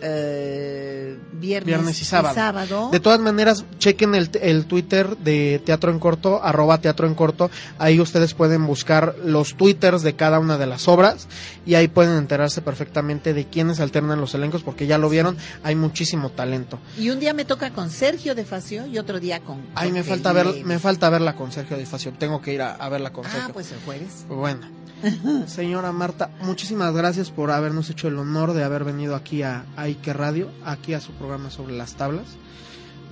eh, 0.00 0.87
viernes, 1.32 1.66
Viernes 1.66 2.00
y 2.02 2.04
sábado. 2.04 2.90
De 2.92 3.00
todas 3.00 3.20
maneras, 3.20 3.64
chequen 3.78 4.14
el, 4.14 4.30
el 4.42 4.66
Twitter 4.66 5.16
de 5.18 5.60
Teatro 5.64 5.90
en 5.90 5.98
Corto, 5.98 6.42
arroba 6.42 6.78
Teatro 6.80 7.06
en 7.06 7.14
Corto. 7.14 7.50
Ahí 7.78 8.00
ustedes 8.00 8.34
pueden 8.34 8.66
buscar 8.66 9.16
los 9.24 9.54
twitters 9.56 10.02
de 10.02 10.14
cada 10.16 10.38
una 10.38 10.58
de 10.58 10.66
las 10.66 10.88
obras 10.88 11.28
y 11.66 11.74
ahí 11.74 11.88
pueden 11.88 12.16
enterarse 12.16 12.60
perfectamente 12.62 13.34
de 13.34 13.46
quiénes 13.46 13.80
alternan 13.80 14.20
los 14.20 14.34
elencos 14.34 14.62
porque 14.62 14.86
ya 14.86 14.98
lo 14.98 15.08
vieron, 15.08 15.36
hay 15.62 15.74
muchísimo 15.74 16.30
talento. 16.30 16.78
Y 16.98 17.10
un 17.10 17.20
día 17.20 17.34
me 17.34 17.44
toca 17.44 17.70
con 17.70 17.90
Sergio 17.90 18.34
de 18.34 18.44
Facio 18.44 18.86
y 18.86 18.98
otro 18.98 19.20
día 19.20 19.40
con. 19.40 19.62
Ay, 19.74 19.92
me 19.92 20.02
falta 20.02 20.32
ver, 20.32 20.64
me 20.64 20.78
falta 20.78 21.08
verla 21.10 21.34
con 21.34 21.52
Sergio 21.52 21.76
Difacio. 21.76 22.12
Tengo 22.18 22.40
que 22.42 22.52
ir 22.54 22.62
a, 22.62 22.74
a 22.74 22.88
verla 22.88 23.12
con 23.12 23.26
Ah, 23.26 23.30
Sergio. 23.30 23.52
pues 23.54 23.72
el 23.72 23.78
jueves. 23.84 24.24
Bueno, 24.28 24.66
señora 25.46 25.92
Marta, 25.92 26.30
muchísimas 26.42 26.92
gracias 26.94 27.30
por 27.30 27.50
habernos 27.50 27.88
hecho 27.90 28.08
el 28.08 28.18
honor 28.18 28.52
de 28.52 28.64
haber 28.64 28.84
venido 28.84 29.14
aquí 29.14 29.42
a, 29.42 29.64
a 29.76 29.82
Ike 29.88 30.12
Radio, 30.12 30.48
aquí 30.64 30.94
a 30.94 30.97
su 31.00 31.12
programa 31.12 31.50
sobre 31.50 31.76
las 31.76 31.94
tablas, 31.94 32.26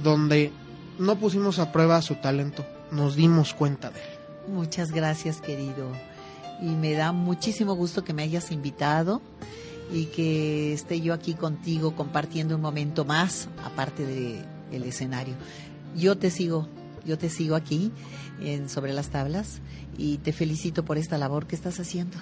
donde 0.03 0.53
no 0.99 1.17
pusimos 1.17 1.59
a 1.59 1.73
prueba 1.73 2.01
su 2.03 2.17
talento, 2.17 2.65
nos 2.91 3.17
dimos 3.17 3.55
cuenta 3.55 3.91
de 3.91 4.01
él. 4.01 4.53
Muchas 4.53 4.93
gracias, 4.93 5.41
querido. 5.41 5.91
Y 6.63 6.67
me 6.67 6.93
da 6.93 7.13
muchísimo 7.13 7.75
gusto 7.75 8.05
que 8.05 8.13
me 8.13 8.23
hayas 8.23 8.51
invitado 8.51 9.21
y 9.93 10.07
que 10.07 10.73
esté 10.73 11.01
yo 11.01 11.15
aquí 11.15 11.35
contigo 11.35 11.95
compartiendo 11.95 12.57
un 12.57 12.63
momento 12.63 13.05
más, 13.05 13.49
aparte 13.65 14.07
de 14.07 14.45
el 14.73 14.83
escenario. 14.85 15.35
Yo 15.97 16.17
te 16.17 16.31
sigo, 16.31 16.69
yo 17.05 17.19
te 17.19 17.29
sigo 17.29 17.57
aquí 17.57 17.93
en 18.41 18.69
Sobre 18.69 18.93
las 18.93 19.11
Tablas 19.11 19.61
y 19.97 20.19
te 20.19 20.33
felicito 20.33 20.85
por 20.85 20.99
esta 20.99 21.19
labor 21.19 21.47
que 21.47 21.57
estás 21.57 21.81
haciendo. 21.81 22.17